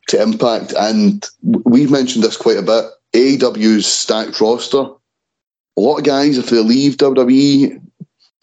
[0.09, 2.85] to Impact, and we've mentioned this quite a bit.
[3.13, 4.79] AEW's stacked roster.
[4.79, 7.81] A lot of guys, if they leave WWE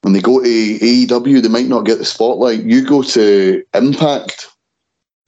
[0.03, 2.63] and they go to AEW, they might not get the spotlight.
[2.63, 4.47] You go to Impact.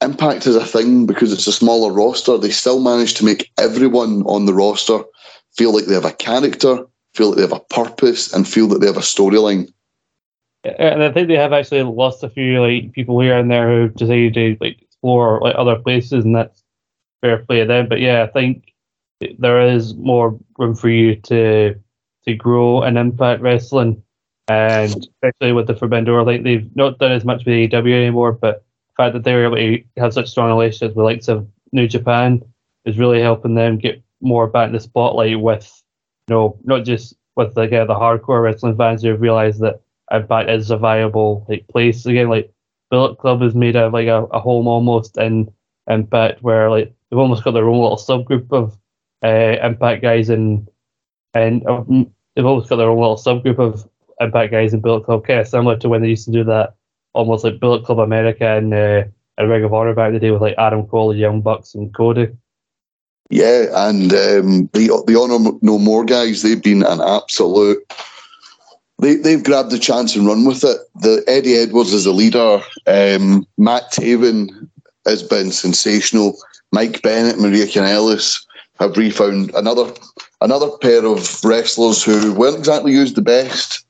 [0.01, 2.37] Impact is a thing because it's a smaller roster.
[2.37, 5.03] They still manage to make everyone on the roster
[5.57, 6.85] feel like they have a character,
[7.15, 9.69] feel like they have a purpose, and feel that they have a storyline.
[10.63, 13.89] And I think they have actually lost a few like people here and there who
[13.89, 16.63] decided to like explore like other places, and that's
[17.21, 17.89] fair play to them.
[17.89, 18.73] But yeah, I think
[19.37, 21.75] there is more room for you to
[22.25, 24.01] to grow in Impact Wrestling,
[24.47, 28.33] and especially with the Forbidden Door, like they've not done as much with AEW anymore,
[28.33, 28.65] but
[28.99, 32.41] fact that they were able to have such strong relationships with likes of New Japan
[32.83, 35.81] is really helping them get more back in the spotlight with
[36.27, 39.81] you know not just with like uh, the hardcore wrestling fans who have realized that
[40.11, 42.27] Impact is a viable like place again.
[42.27, 42.51] Like
[42.91, 45.49] Bullet Club has made a like a, a home almost in
[45.87, 48.77] Impact where like they've almost got their own little subgroup of
[49.23, 50.67] uh, Impact guys and
[51.33, 51.83] and uh,
[52.35, 53.87] they've almost got their own little subgroup of
[54.19, 56.75] Impact guys in Bullet Club, kind of similar to when they used to do that,
[57.13, 59.03] almost like Bullet Club America and uh,
[59.37, 61.93] and Ring of Honor back in the day with like Adam Cole, Young Bucks, and
[61.93, 62.27] Cody.
[63.29, 67.85] Yeah, and um, the the Honor No More guys, they've been an absolute
[68.99, 70.77] they they've grabbed the chance and run with it.
[70.95, 72.61] The Eddie Edwards is the leader.
[72.85, 74.69] Um, Matt Taven
[75.05, 76.37] has been sensational.
[76.71, 78.45] Mike Bennett, Maria Kanellis
[78.79, 79.91] have refound another
[80.41, 83.85] another pair of wrestlers who weren't exactly used the best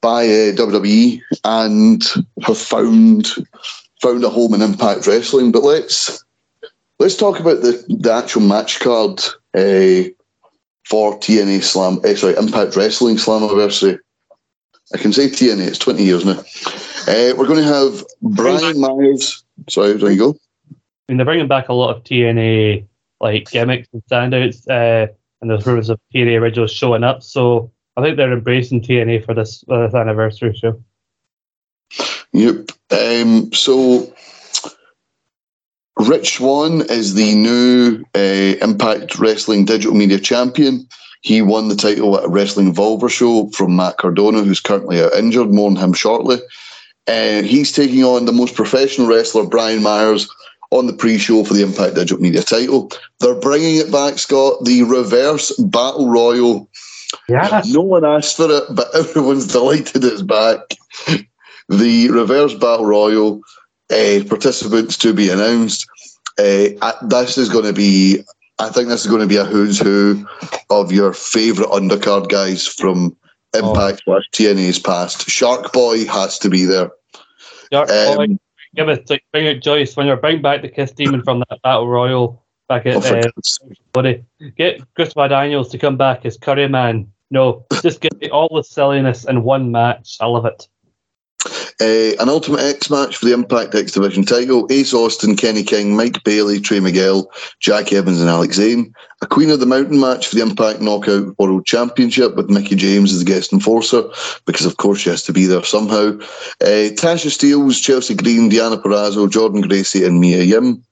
[0.00, 2.02] by uh, WWE and
[2.42, 3.28] have found
[4.00, 5.52] found a home in Impact Wrestling.
[5.52, 6.24] But let's
[6.98, 9.20] let's talk about the, the actual match card
[9.54, 10.10] uh,
[10.84, 12.00] for TNA Slam.
[12.04, 13.98] Uh, sorry, Impact Wrestling Slammiversary.
[14.94, 15.66] I can say TNA.
[15.66, 16.38] It's twenty years now.
[17.08, 19.44] Uh, we're going to have Brian Myers.
[19.68, 20.36] Sorry, there you go.
[20.70, 22.86] I mean, they're bringing back a lot of TNA
[23.20, 27.22] like gimmicks and standouts, uh, and there's rumors of TNA originals showing up.
[27.22, 30.82] So I think they're embracing TNA for this, for this anniversary show.
[32.32, 32.70] Yep.
[32.90, 34.12] Um, so
[35.98, 40.86] Rich Swann is the new uh, Impact Wrestling Digital Media Champion.
[41.22, 45.14] He won the title at a Wrestling Volver show from Matt Cardona, who's currently out
[45.14, 45.50] injured.
[45.50, 46.36] More on him shortly.
[47.08, 50.28] Uh, he's taking on the most professional wrestler, Brian Myers,
[50.70, 52.90] on the pre-show for the Impact Digital Media title.
[53.20, 54.64] They're bringing it back, Scott.
[54.64, 56.68] The Reverse Battle Royal.
[57.28, 57.68] Yes.
[57.72, 60.60] No one asked for it, but everyone's delighted it's back.
[61.68, 63.40] The Reverse Battle Royal
[63.90, 65.86] uh, participants to be announced.
[66.38, 68.22] Uh, this is going to be,
[68.58, 70.26] I think this is going to be a who's who
[70.70, 73.16] of your favourite undercard guys from
[73.54, 74.20] Impact oh.
[74.34, 75.28] TNA's past.
[75.30, 76.90] Shark Boy has to be there.
[77.72, 78.38] Shark um, Boy,
[78.74, 81.62] give us like, bring out Joyce when you're bring back the Kiss Demon from that
[81.62, 84.14] Battle Royal back at oh, uh,
[84.56, 87.10] Get Christopher Daniels to come back as Curry Man.
[87.30, 90.16] No, just give me all the silliness in one match.
[90.20, 90.68] I love it.
[91.80, 94.66] Uh, an Ultimate X match for the Impact X Division title.
[94.70, 98.92] Ace Austin, Kenny King, Mike Bailey, Trey Miguel, Jack Evans, and Alex Zayne.
[99.22, 103.12] A Queen of the Mountain match for the Impact Knockout World Championship with Mickie James
[103.12, 104.04] as the guest enforcer,
[104.46, 106.18] because of course she has to be there somehow.
[106.60, 110.82] Uh, Tasha Steelz, Chelsea Green, Deonna Purrazzo, Jordynne Gracie, and Mia Yim.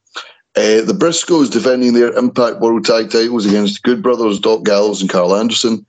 [0.57, 5.11] Uh, the Briscoes defending their Impact World Tag titles against Good Brothers, Doc Gallows, and
[5.11, 5.85] Karl Anderson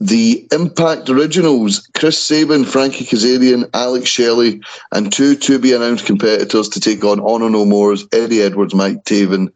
[0.00, 4.60] the Impact Originals, Chris Sabin, Frankie Kazarian, Alex Shelley,
[4.92, 9.02] and two to be announced competitors to take on Honor No More's Eddie Edwards, Mike
[9.04, 9.52] Taven,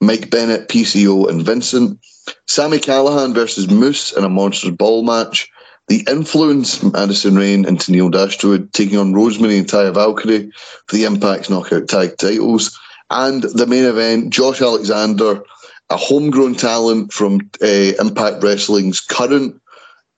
[0.00, 1.98] Mike Bennett, PCO, and Vincent.
[2.46, 5.50] Sami Callihan versus Moose in a Monsters Ball match.
[5.88, 10.50] The Influence, Madison Rayne and Tennille Dashwood taking on Rosemary and Taya Valkyrie
[10.88, 12.76] for the Impact's Knockout Tag titles.
[13.10, 15.42] And the main event, Josh Alexander,
[15.90, 19.60] a homegrown talent from uh, Impact Wrestling's current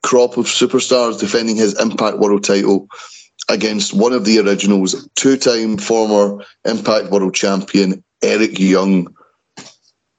[0.03, 2.89] crop of superstars defending his Impact World title
[3.49, 9.15] against one of the originals, two time former Impact World Champion, Eric Young.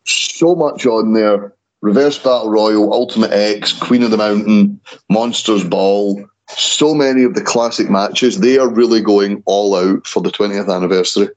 [0.05, 1.53] So much on there.
[1.81, 6.25] Reverse Battle Royal, Ultimate X, Queen of the Mountain, Monsters Ball.
[6.49, 8.39] So many of the classic matches.
[8.39, 11.29] They are really going all out for the 20th anniversary.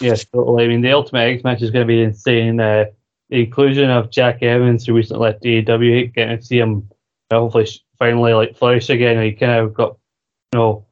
[0.00, 0.64] Yes, totally.
[0.64, 2.60] I mean, the Ultimate X match is going to be insane.
[2.60, 2.86] Uh,
[3.28, 6.88] the inclusion of Jack Evans, who recently left AEW, getting to see him
[7.32, 7.66] hopefully
[7.98, 9.22] finally like flourish again.
[9.22, 9.96] He kind of got
[10.52, 10.86] you know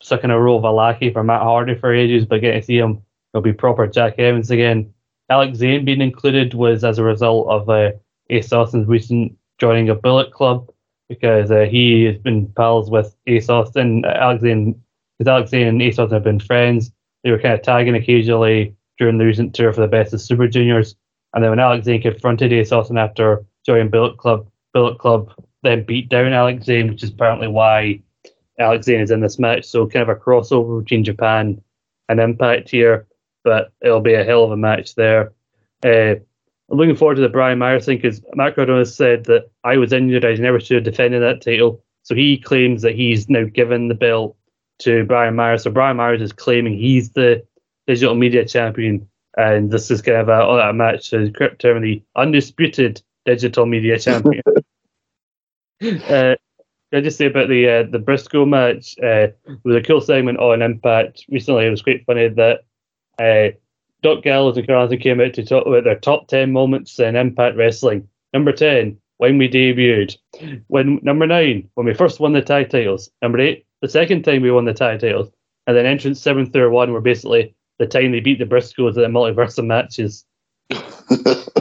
[0.00, 2.66] stuck in a role of a lackey for Matt Hardy for ages, but getting to
[2.66, 4.92] see him will be proper Jack Evans again.
[5.30, 7.92] Alex Zayne being included was as a result of uh,
[8.30, 10.70] Ace Austin's recent joining a Bullet Club
[11.08, 14.04] because uh, he has been pals with Ace Austin.
[14.04, 14.80] Alex Zayne,
[15.18, 16.92] because Alex Zayne and Ace Austin have been friends.
[17.24, 20.46] They were kind of tagging occasionally during the recent tour for the Best of Super
[20.46, 20.94] Juniors.
[21.32, 25.84] And then when Alex Zayne confronted Ace Austin after joining Bullet Club, Bullet Club then
[25.84, 28.00] beat down Alex Zayne, which is apparently why
[28.58, 29.64] Alex Zayne is in this match.
[29.64, 31.60] So kind of a crossover between Japan
[32.08, 33.06] and Impact here,
[33.42, 35.32] but it'll be a hell of a match there.
[35.84, 36.16] Uh,
[36.70, 39.92] I'm looking forward to the Brian Myers thing because Matt Cardona said that I was
[39.92, 41.82] injured, I never should have defended that title.
[42.02, 44.36] So he claims that he's now given the belt
[44.80, 45.62] to Brian Myers.
[45.64, 47.44] So Brian Myers is claiming he's the
[47.86, 53.02] digital media champion, and this is kind of a, a match to term the undisputed
[53.24, 54.42] digital media champion.
[56.08, 56.34] uh,
[56.92, 58.96] I just say about the uh, the Briscoe match?
[59.02, 61.66] Uh, it was a cool segment on Impact recently.
[61.66, 62.60] It was quite funny that
[63.18, 63.56] uh,
[64.02, 67.56] Doc Gallows and Carlson came out to talk about their top ten moments in Impact
[67.56, 68.08] Wrestling.
[68.32, 70.16] Number ten, when we debuted.
[70.68, 73.10] When number nine, when we first won the tag titles.
[73.22, 75.30] Number eight, the second time we won the tag titles.
[75.66, 78.94] And then entrance seven through one were basically the time they beat the Briscoes at
[78.94, 80.24] the multiversal matches.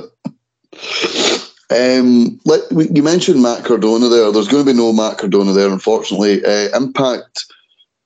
[1.69, 4.31] Um, let, you mentioned Matt Cardona there.
[4.31, 6.45] There's going to be no Matt Cardona there, unfortunately.
[6.45, 7.45] Uh, Impact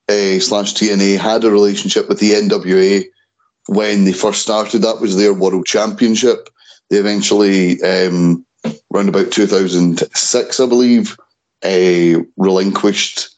[0.08, 3.04] uh, slash TNA had a relationship with the NWA
[3.66, 4.78] when they first started.
[4.78, 6.48] That was their World Championship.
[6.88, 8.46] They eventually, um,
[8.94, 11.14] around about 2006, I believe,
[11.62, 13.37] uh, relinquished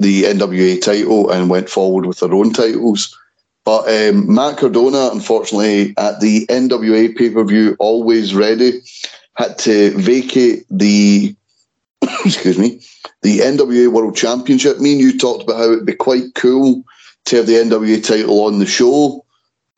[0.00, 3.16] the NWA title and went forward with their own titles.
[3.64, 8.80] But um, Matt Cardona, unfortunately, at the NWA pay per view, always ready,
[9.34, 11.34] had to vacate the
[12.24, 12.80] excuse me
[13.22, 14.80] the NWA World Championship.
[14.80, 16.82] Me and you talked about how it'd be quite cool
[17.26, 19.24] to have the NWA title on the show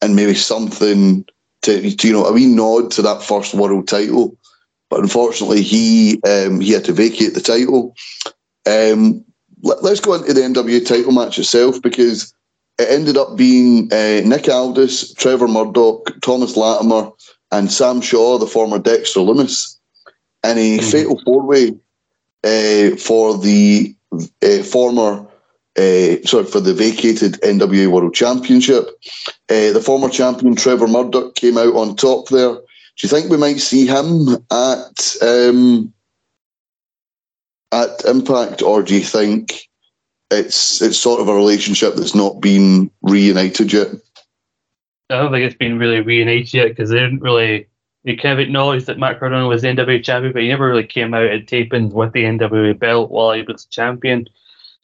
[0.01, 1.25] and maybe something
[1.62, 4.37] to, to you know a wee nod to that first world title.
[4.91, 7.95] But unfortunately, he um, he had to vacate the title.
[8.66, 9.25] Um,
[9.63, 12.35] let, us go into the NWA title match itself because
[12.79, 17.11] it ended up being uh, Nick Aldis, Trevor Murdoch, Thomas Latimer,
[17.51, 19.77] and Sam Shaw, the former Dexter Lumis,
[20.45, 20.91] in a mm-hmm.
[20.91, 21.69] fatal four way
[22.45, 23.95] uh, for the
[24.43, 25.27] uh, former.
[25.75, 28.91] Uh, sorry, for the vacated NWA World Championship.
[29.49, 32.59] Uh, the former champion Trevor Murdoch came out on top there
[32.97, 35.93] do you think we might see him at um,
[37.73, 39.68] at Impact, or do you think
[40.31, 43.89] it's it's sort of a relationship that's not been reunited yet?
[45.11, 47.66] I don't think it's been really reunited yet because they didn't really.
[48.05, 50.87] They kind of acknowledged that Matt Cardona was the NWA champion, but he never really
[50.87, 54.27] came out at tapings with the NWA belt while he was champion.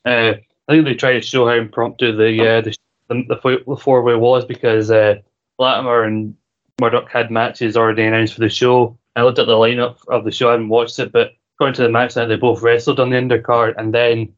[0.05, 0.35] Uh,
[0.69, 2.77] I think they tried to show how impromptu the uh, the,
[3.09, 5.17] the, the four way was because uh,
[5.59, 6.37] Latimer and
[6.81, 8.97] Murdoch had matches already announced for the show.
[9.17, 11.83] I looked at the lineup of the show, I hadn't watched it, but according to
[11.83, 14.33] the match night, they both wrestled on the undercard and then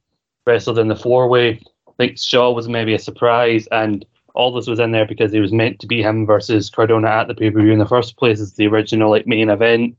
[0.47, 1.61] wrestled in the four way.
[1.87, 5.41] I think Shaw was maybe a surprise, and all this was in there because it
[5.41, 8.17] was meant to be him versus Cardona at the pay per view in the first
[8.17, 9.99] place as the original like main event.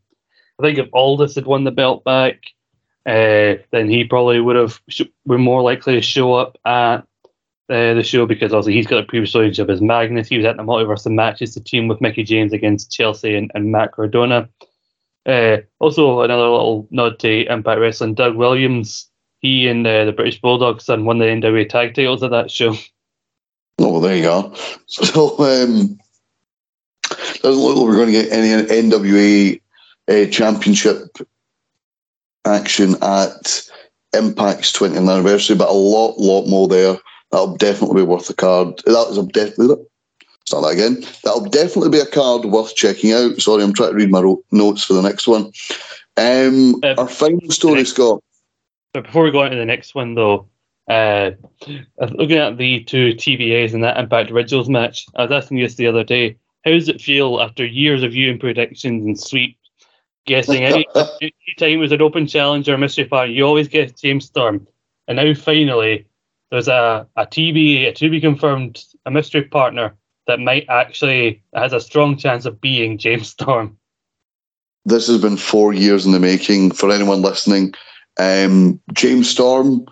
[0.60, 2.40] I think if Aldis had won the belt back,
[3.06, 6.98] uh, then he probably would have sh- more likely to show up at
[7.70, 10.28] uh, the show because obviously he's got a previous relationship as Magnus.
[10.28, 13.52] He was at the Multiverse of Matches to team with Mickie James against Chelsea and,
[13.54, 14.50] and Matt Cardona.
[15.26, 18.16] Uh, also, another little nod to Impact Wrestling.
[18.16, 19.10] Doug Williams,
[19.40, 22.76] he and uh, the British Bulldogs son won the NWA tag titles at that show.
[23.80, 24.56] Oh, well, there you go.
[24.88, 26.00] So, um,
[27.42, 29.62] doesn't look like we're going to get any NWA
[30.10, 31.18] uh, championship
[32.46, 33.70] action at
[34.14, 36.98] Impact's 20th anniversary, but a lot, lot more there
[37.32, 38.78] that'll definitely be worth the card.
[38.86, 39.86] That is definitely
[40.52, 41.02] start that again.
[41.24, 43.40] That'll definitely be a card worth checking out.
[43.42, 44.22] Sorry, I'm trying to read my
[44.52, 45.52] notes for the next one.
[46.18, 48.22] Um, uh, our final story, Scott.
[48.94, 50.50] So before we go on to the next one, though,
[50.90, 51.32] uh,
[52.12, 55.76] looking at the two TBAs and that Impact Originals match, I was asking you this
[55.76, 56.38] the other day.
[56.66, 59.58] How does it feel after years of viewing predictions and sweep,
[60.26, 63.98] guessing any, any time it was an open challenge or mystery fight, you always get
[63.98, 64.68] James Storm,
[65.08, 66.06] and now finally
[66.52, 69.96] there's a, a TB, a to be confirmed, a mystery partner
[70.32, 73.78] that might actually has a strong chance of being James Storm.
[74.86, 77.74] This has been four years in the making for anyone listening.
[78.18, 79.86] Um, James Storm,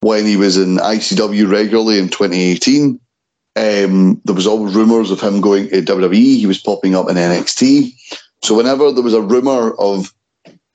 [0.00, 3.00] when he was in ICW regularly in 2018,
[3.56, 6.14] um, there was always rumours of him going to WWE.
[6.14, 7.92] He was popping up in NXT.
[8.44, 10.14] So whenever there was a rumour of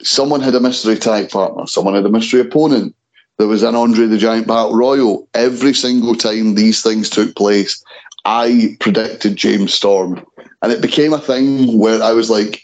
[0.02, 2.94] someone had a mystery tag partner, someone had a mystery opponent,
[3.38, 5.28] there was an Andre the Giant Battle Royal.
[5.34, 7.82] Every single time these things took place,
[8.26, 10.26] I predicted James Storm.
[10.62, 12.64] And it became a thing where I was like,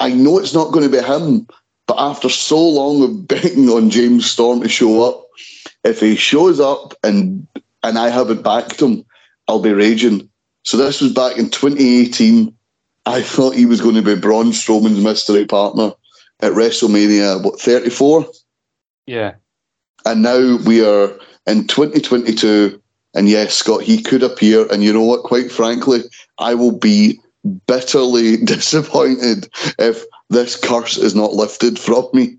[0.00, 1.46] I know it's not going to be him,
[1.86, 5.26] but after so long of betting on James Storm to show up,
[5.84, 7.46] if he shows up and
[7.82, 9.04] and I haven't backed him,
[9.46, 10.28] I'll be raging.
[10.64, 12.52] So this was back in 2018.
[13.06, 15.92] I thought he was going to be Braun Strowman's mystery partner
[16.40, 18.26] at WrestleMania, what, 34?
[19.06, 19.34] Yeah.
[20.04, 21.16] And now we are
[21.46, 22.82] in 2022.
[23.16, 24.70] And yes, Scott, he could appear.
[24.70, 25.22] And you know what?
[25.22, 26.00] Quite frankly,
[26.38, 27.18] I will be
[27.66, 29.48] bitterly disappointed
[29.78, 32.36] if this curse is not lifted from me.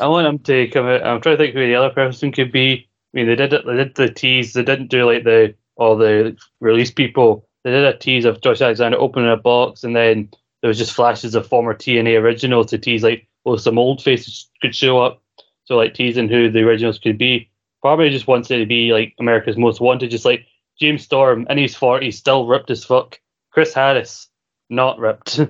[0.00, 1.04] I want him to come out.
[1.04, 2.88] I'm trying to think who the other person could be.
[3.12, 3.66] I mean, they did it.
[3.66, 4.54] They did the tease.
[4.54, 7.46] They didn't do like the all the release people.
[7.64, 10.30] They did a tease of Josh Alexander opening a box, and then
[10.62, 14.48] there was just flashes of former TNA originals to tease like, well, some old faces
[14.62, 15.22] could show up.
[15.64, 17.50] So like teasing who the originals could be.
[17.80, 20.46] Probably just wants it to be like America's Most Wanted, just like
[20.80, 23.18] James Storm in his forties, still ripped as fuck.
[23.52, 24.28] Chris Harris,
[24.70, 25.40] not ripped.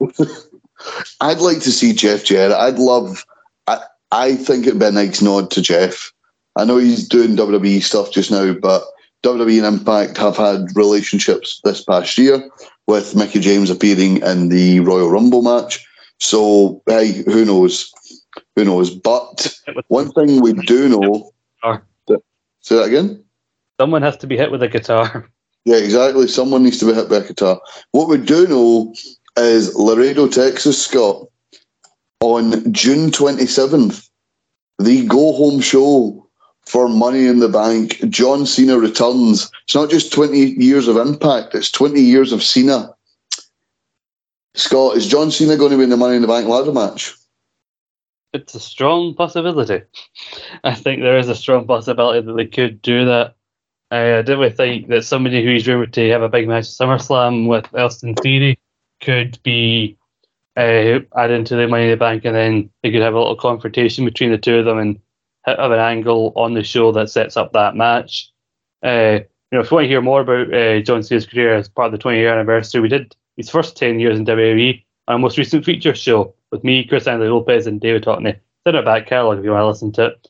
[1.20, 2.52] I'd like to see Jeff Jarrett.
[2.52, 3.24] I'd love.
[3.66, 3.80] I
[4.12, 6.12] I think it'd be a nice nod to Jeff.
[6.56, 8.82] I know he's doing WWE stuff just now, but
[9.22, 12.48] WWE and Impact have had relationships this past year
[12.86, 15.86] with Mickie James appearing in the Royal Rumble match.
[16.18, 17.92] So hey, who knows?
[18.54, 18.90] Who knows?
[18.90, 19.54] But
[19.88, 21.30] one thing we do know.
[21.62, 22.20] That,
[22.60, 23.24] say that again.
[23.80, 25.28] Someone has to be hit with a guitar.
[25.64, 26.28] Yeah, exactly.
[26.28, 27.60] Someone needs to be hit by a guitar.
[27.90, 28.94] What we do know
[29.36, 31.26] is Laredo, Texas, Scott,
[32.20, 34.08] on June 27th,
[34.78, 36.26] the go home show
[36.62, 37.98] for Money in the Bank.
[38.10, 39.50] John Cena returns.
[39.64, 42.94] It's not just 20 years of impact, it's 20 years of Cena.
[44.54, 47.14] Scott, is John Cena going to be in the Money in the Bank ladder match?
[48.36, 49.82] It's a strong possibility.
[50.62, 53.34] I think there is a strong possibility that they could do that.
[53.90, 57.72] I definitely think that somebody who's rumored to have a big match at SummerSlam with
[57.74, 58.58] Austin Theory
[59.00, 59.96] could be
[60.56, 63.36] uh, added to the Money in the Bank, and then they could have a little
[63.36, 65.00] confrontation between the two of them and
[65.44, 68.30] have an angle on the show that sets up that match.
[68.82, 69.20] Uh,
[69.50, 71.86] you know, if you want to hear more about uh, John Cena's career as part
[71.86, 75.18] of the 20 year anniversary, we did his first 10 years in WWE, on our
[75.18, 78.38] most recent feature show with me, Chris Anthony Lopez, and David Hockney.
[78.64, 80.28] In our back catalogue if you want to listen to it.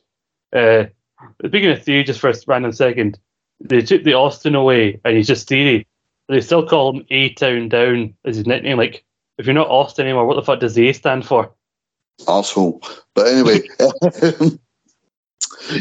[0.53, 3.17] Uh, speaking of Theory, just for a random second,
[3.59, 5.87] they took the Austin away and he's just Theory.
[6.29, 8.77] They still call him A Town Down as his nickname.
[8.77, 9.03] Like,
[9.39, 11.51] if you're not Austin anymore, what the fuck does the A stand for?
[12.27, 12.81] Asshole.
[13.15, 13.61] But anyway,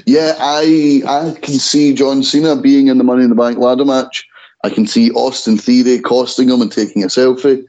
[0.07, 3.85] yeah, I I can see John Cena being in the Money in the Bank ladder
[3.85, 4.27] match.
[4.65, 7.65] I can see Austin Theory costing him and taking a selfie.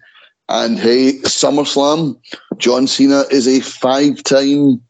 [0.49, 2.19] And hey, SummerSlam,
[2.57, 4.81] John Cena is a five-time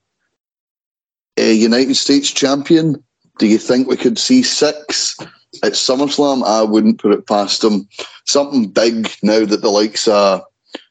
[1.39, 3.03] uh, United States champion.
[3.39, 5.17] Do you think we could see six
[5.63, 6.43] at SummerSlam?
[6.45, 7.87] I wouldn't put it past him.
[8.25, 10.43] Something big now that the likes of,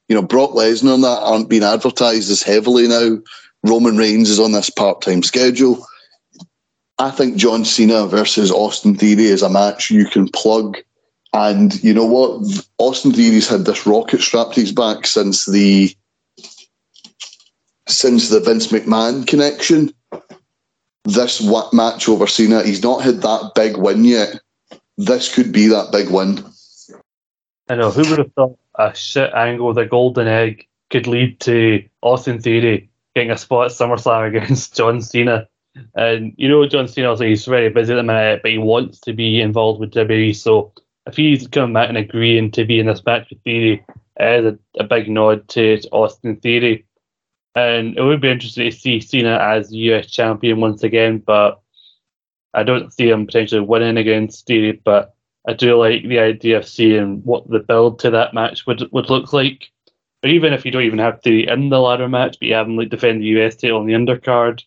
[0.08, 3.18] you know, Brock Lesnar and that aren't being advertised as heavily now.
[3.62, 5.84] Roman Reigns is on this part-time schedule.
[6.98, 10.78] I think John Cena versus Austin Theory is a match you can plug
[11.32, 12.64] and you know what?
[12.78, 15.94] Austin Theory's had this rocket strapped to his back since the
[17.88, 19.92] since the Vince McMahon connection.
[21.04, 24.40] This match over Cena, he's not had that big win yet.
[24.98, 26.44] This could be that big win.
[27.68, 27.90] I know.
[27.90, 32.40] Who would have thought a shit angle with a golden egg could lead to Austin
[32.40, 35.48] Theory getting a spot at SummerSlam against John Cena?
[35.94, 38.98] And you know, John Cena, also, he's very busy at the minute, but he wants
[39.00, 40.34] to be involved with WWE.
[40.34, 40.72] So
[41.06, 43.84] if he's coming back and agreeing to be in this match with Theory,
[44.18, 46.84] it is a, a big nod to Austin Theory.
[47.54, 51.60] And it would be interesting to see Cena as US champion once again, but
[52.52, 55.14] I don't see him potentially winning against Theory, but
[55.48, 59.08] I do like the idea of seeing what the build to that match would would
[59.08, 59.70] look like.
[60.24, 62.66] Or even if you don't even have Theory in the ladder match, but you have
[62.66, 64.64] him like defend the US title on the undercard,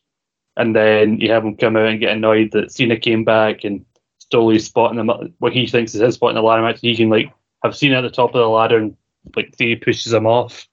[0.56, 3.86] and then you have him come out and get annoyed that Cena came back and
[4.30, 6.80] stole his spot in the what he thinks is his spot in the ladder match.
[6.82, 8.96] He can like have seen at the top of the ladder and
[9.36, 10.68] like Theory pushes him off.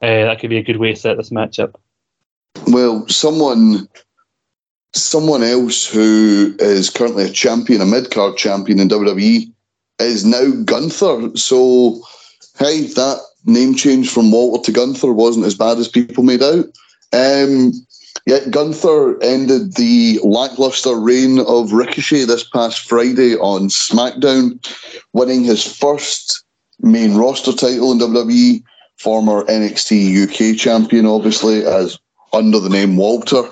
[0.00, 1.74] Uh, that could be a good way to set this matchup.
[2.66, 3.88] Well, someone
[4.94, 9.52] someone else who is currently a champion, a mid card champion in WWE,
[10.00, 11.36] is now Gunther.
[11.36, 12.00] So,
[12.58, 16.66] hey, that name change from Walter to Gunther wasn't as bad as people made out.
[17.12, 17.72] Um,
[18.26, 24.64] yet Gunther ended the lackluster reign of Ricochet this past Friday on SmackDown,
[25.12, 26.44] winning his first
[26.80, 28.62] main roster title in WWE.
[28.98, 31.98] Former NXT UK champion, obviously, as
[32.32, 33.42] under the name Walter.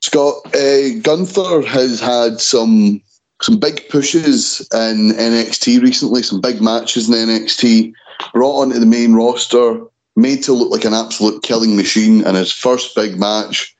[0.00, 3.00] Scott uh, Gunther has had some
[3.40, 7.92] some big pushes in NXT recently, some big matches in NXT,
[8.32, 9.80] brought onto the main roster,
[10.16, 12.24] made to look like an absolute killing machine.
[12.24, 13.74] And his first big match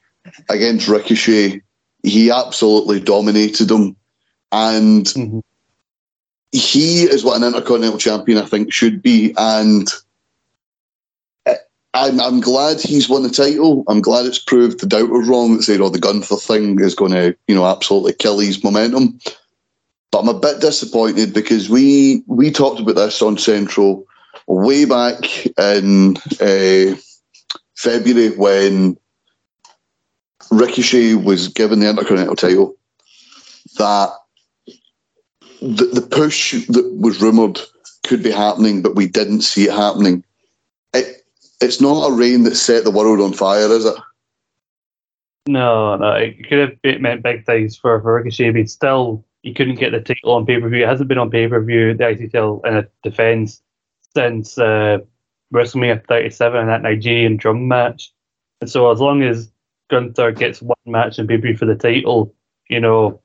[0.49, 1.61] against Ricochet,
[2.03, 3.97] he absolutely dominated him.
[4.51, 5.41] And mm-hmm.
[6.53, 9.35] he is what an Intercontinental Champion, I think, should be.
[9.37, 9.89] And
[11.95, 13.85] I'm, I'm glad he's won the title.
[13.87, 17.13] I'm glad it's proved the doubters wrong that said, oh, the Gunther thing is going
[17.13, 19.19] to, you know, absolutely kill his momentum.
[20.11, 24.07] But I'm a bit disappointed because we we talked about this on Central
[24.53, 26.97] way back in uh,
[27.77, 28.97] February when
[30.51, 32.77] Ricochet was given the Intercontinental title.
[33.79, 34.11] That
[35.61, 37.61] the, the push that was rumoured
[38.07, 40.25] could be happening, but we didn't see it happening.
[40.93, 41.25] It,
[41.61, 43.95] it's not a reign that set the world on fire, is it?
[45.49, 49.77] No, no, it could have meant big things for, for Ricochet, but still, he couldn't
[49.77, 50.85] get the title on pay per view.
[50.85, 53.63] It hasn't been on pay per view, the IC title in a defence,
[54.15, 54.99] since uh,
[55.53, 58.13] WrestleMania 37 and that Nigerian drum match.
[58.61, 59.51] And so, as long as
[59.91, 62.35] Gunther gets one match per view for the title,
[62.69, 63.21] you know,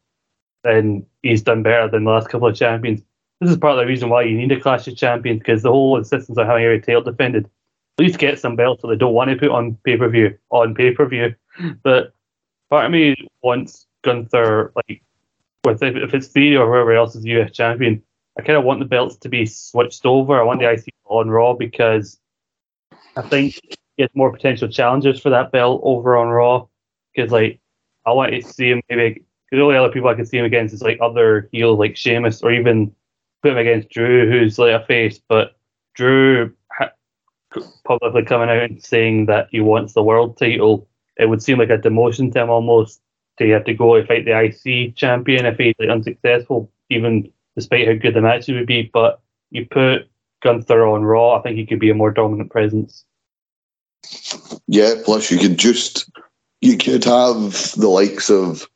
[0.64, 3.02] then he's done better than the last couple of champions.
[3.40, 5.72] This is part of the reason why you need a clash of champions because the
[5.72, 9.14] whole insistence on having every title defended at least get some belts that they don't
[9.14, 11.36] want to put on pay per view on pay per view.
[11.84, 12.14] But
[12.70, 15.02] part of me wants Gunther like
[15.64, 18.02] with if, it's Theory or whoever else is the US champion,
[18.38, 20.40] I kind of want the belts to be switched over.
[20.40, 22.20] I want the IC on Raw because
[23.16, 23.60] I think
[23.96, 26.68] he has more potential challengers for that belt over on Raw
[27.14, 27.60] because like
[28.06, 30.74] I want to see him maybe the only other people I can see him against
[30.74, 32.94] is like other heels like Sheamus or even
[33.42, 35.20] put him against Drew, who's like a face.
[35.28, 35.56] But
[35.96, 36.92] Drew ha-
[37.86, 40.88] publicly coming out and saying that he wants the world title,
[41.18, 43.02] it would seem like a demotion to him almost.
[43.40, 47.88] To have to go and fight the IC champion if he's like unsuccessful, even despite
[47.88, 48.90] how good the match would be.
[48.94, 49.20] But
[49.50, 50.08] you put
[50.44, 53.04] Gunther on Raw, I think he could be a more dominant presence.
[54.68, 56.10] Yeah, plus you could just
[56.62, 58.68] you could have the likes of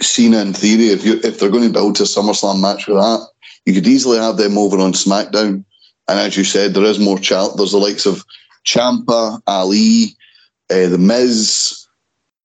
[0.00, 3.26] Cena in theory if you if they're going to build a SummerSlam match with that,
[3.64, 5.64] you could easily have them over on SmackDown.
[6.08, 8.24] And as you said, there is more chal- There's the likes of
[8.66, 10.16] Ciampa, Ali,
[10.70, 11.78] uh, the Miz.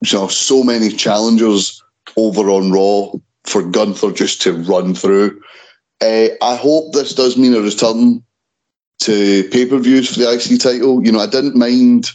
[0.05, 1.83] You know, so many challengers
[2.15, 3.13] over on Raw
[3.47, 5.41] for Gunther just to run through.
[6.01, 8.23] Uh, I hope this does mean a return
[8.99, 11.03] to pay per views for the IC title.
[11.03, 12.11] You know, I didn't mind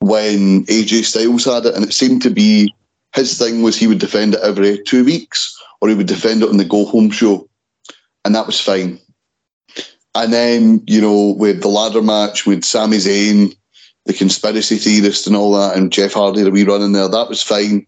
[0.00, 2.72] when AJ Styles had it, and it seemed to be
[3.14, 6.48] his thing was he would defend it every two weeks, or he would defend it
[6.48, 7.48] on the go home show,
[8.24, 8.98] and that was fine.
[10.14, 13.56] And then you know, with the ladder match with Sami Zayn,
[14.04, 17.28] the conspiracy theorist, and all that, and Jeff Hardy the wee run in there, that
[17.28, 17.86] was fine.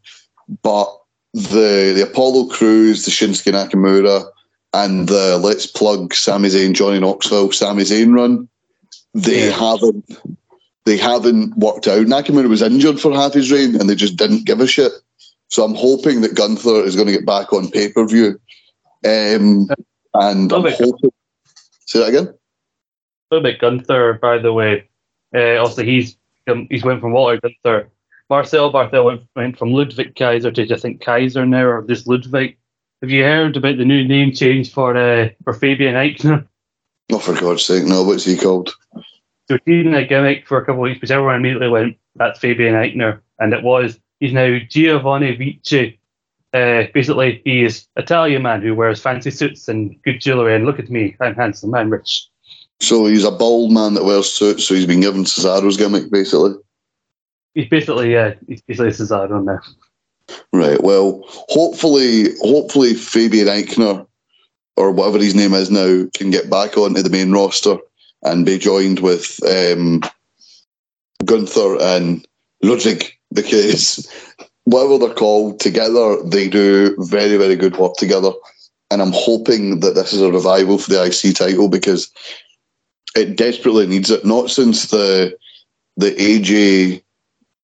[0.62, 0.99] But
[1.34, 4.24] the the Apollo Crews, the Shinsuke Nakamura,
[4.72, 8.48] and the Let's Plug Sami Zayn, Johnny Knoxville, Sami Zayn run,
[9.14, 9.52] they Yeah.
[9.52, 10.04] haven't
[10.86, 12.06] they haven't worked out.
[12.06, 14.92] Nakamura was injured for half his reign, and they just didn't give a shit.
[15.48, 18.40] So I'm hoping that Gunther is going to get back on pay per view,
[19.04, 19.68] um,
[20.14, 21.10] and I'm hoping.
[21.86, 22.28] Say that again.
[22.28, 24.88] A little bit Gunther, by the way.
[25.34, 26.16] Uh, also, he's
[26.48, 27.88] um, he's went from Walter Gunther.
[28.30, 32.56] Marcel Barthel went, went from Ludwig Kaiser to I think Kaiser now, or this Ludwig.
[33.02, 36.46] Have you heard about the new name change for uh, for Fabian Aichner?
[37.12, 38.04] Oh, for God's sake, no!
[38.04, 38.70] What's he called?
[39.48, 42.38] So he's been a gimmick for a couple of weeks, but everyone immediately went, "That's
[42.38, 43.98] Fabian Aichner," and it was.
[44.20, 45.98] He's now Giovanni Vinci.
[46.52, 50.54] Uh, basically, he is Italian man who wears fancy suits and good jewellery.
[50.54, 52.28] And look at me, I'm handsome, I'm rich.
[52.80, 54.64] So he's a bald man that wears suits.
[54.64, 56.54] So he's been given Cesaro's gimmick, basically.
[57.54, 59.60] He's basically yeah, he's basically Cesaro now.
[60.52, 60.82] Right.
[60.82, 64.06] Well, hopefully, hopefully Fabian Aichner
[64.76, 67.76] or whatever his name is now can get back onto the main roster
[68.22, 70.02] and be joined with um,
[71.24, 72.26] Gunther and
[72.62, 74.08] Ludwig because
[74.64, 78.30] whatever they're called together, they do very very good work together.
[78.92, 82.10] And I'm hoping that this is a revival for the IC title because
[83.16, 84.24] it desperately needs it.
[84.24, 85.36] Not since the
[85.96, 87.02] the AJ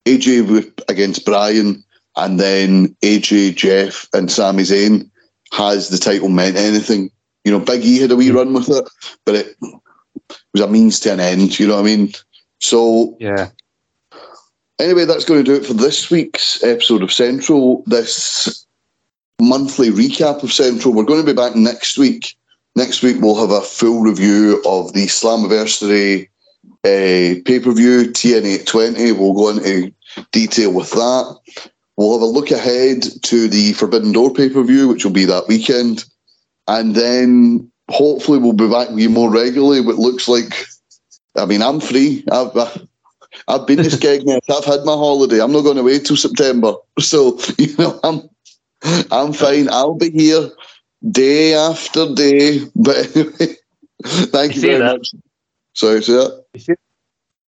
[0.06, 1.82] AJ with- against Brian
[2.16, 5.08] and then AJ, Jeff, and Sami Zayn
[5.52, 7.10] has the title meant anything.
[7.44, 8.88] You know, Big E had a wee run with it,
[9.24, 9.56] but it
[10.52, 11.58] was a means to an end.
[11.58, 12.12] You know what I mean?
[12.60, 13.50] So Yeah.
[14.80, 17.84] anyway, that's going to do it for this week's episode of Central.
[17.86, 18.64] This
[19.40, 20.94] monthly recap of Central.
[20.94, 22.36] We're going to be back next week.
[22.74, 26.28] Next week we'll have a full review of the Slammiversary
[26.84, 29.12] uh, pay per view TNA 20.
[29.12, 29.92] We'll go into
[30.32, 31.38] detail with that.
[31.96, 35.24] We'll have a look ahead to the Forbidden Door pay per view, which will be
[35.24, 36.04] that weekend,
[36.68, 39.80] and then hopefully we'll be back with you more regularly.
[39.80, 40.66] What looks like,
[41.36, 42.24] I mean, I'm free.
[42.30, 42.54] I've
[43.48, 44.40] I've been to Skegness.
[44.50, 45.40] I've had my holiday.
[45.40, 48.28] I'm not going away till September, so you know I'm
[49.10, 49.68] I'm fine.
[49.70, 50.50] I'll be here
[51.10, 52.60] day after day.
[52.76, 53.56] But anyway,
[54.04, 54.98] thank You you very that.
[54.98, 55.12] much.
[55.74, 56.44] Sorry, that.
[56.54, 56.74] You say,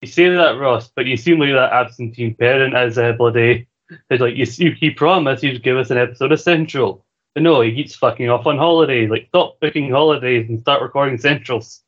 [0.00, 3.66] you say that, Ross, but you seem like that absentee parent as a bloody.
[4.10, 7.04] It's like you, you, he promised he'd give us an episode of Central,
[7.34, 9.06] but no, he keeps fucking off on holiday.
[9.06, 11.82] Like, stop booking holidays and start recording Centrals.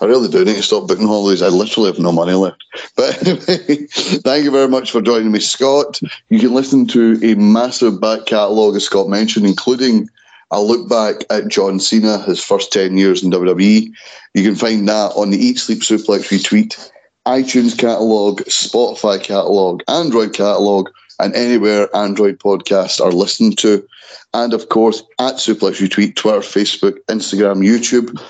[0.00, 1.42] I really do need to stop booking holidays.
[1.42, 2.62] I literally have no money left.
[2.96, 6.00] But anyway, thank you very much for joining me, Scott.
[6.28, 10.08] You can listen to a massive back catalogue, as Scott mentioned, including
[10.52, 13.92] a look back at John Cena, his first 10 years in WWE.
[14.34, 16.90] You can find that on the Eat Sleep Suplex retweet,
[17.26, 23.86] iTunes catalogue, Spotify catalogue, Android catalogue, and anywhere Android podcasts are listened to.
[24.34, 28.20] And of course, at Suplex Retweet, Twitter, Facebook, Instagram, YouTube.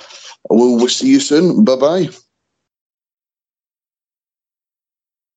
[0.50, 1.64] We'll, we'll see you soon.
[1.64, 2.08] Bye bye.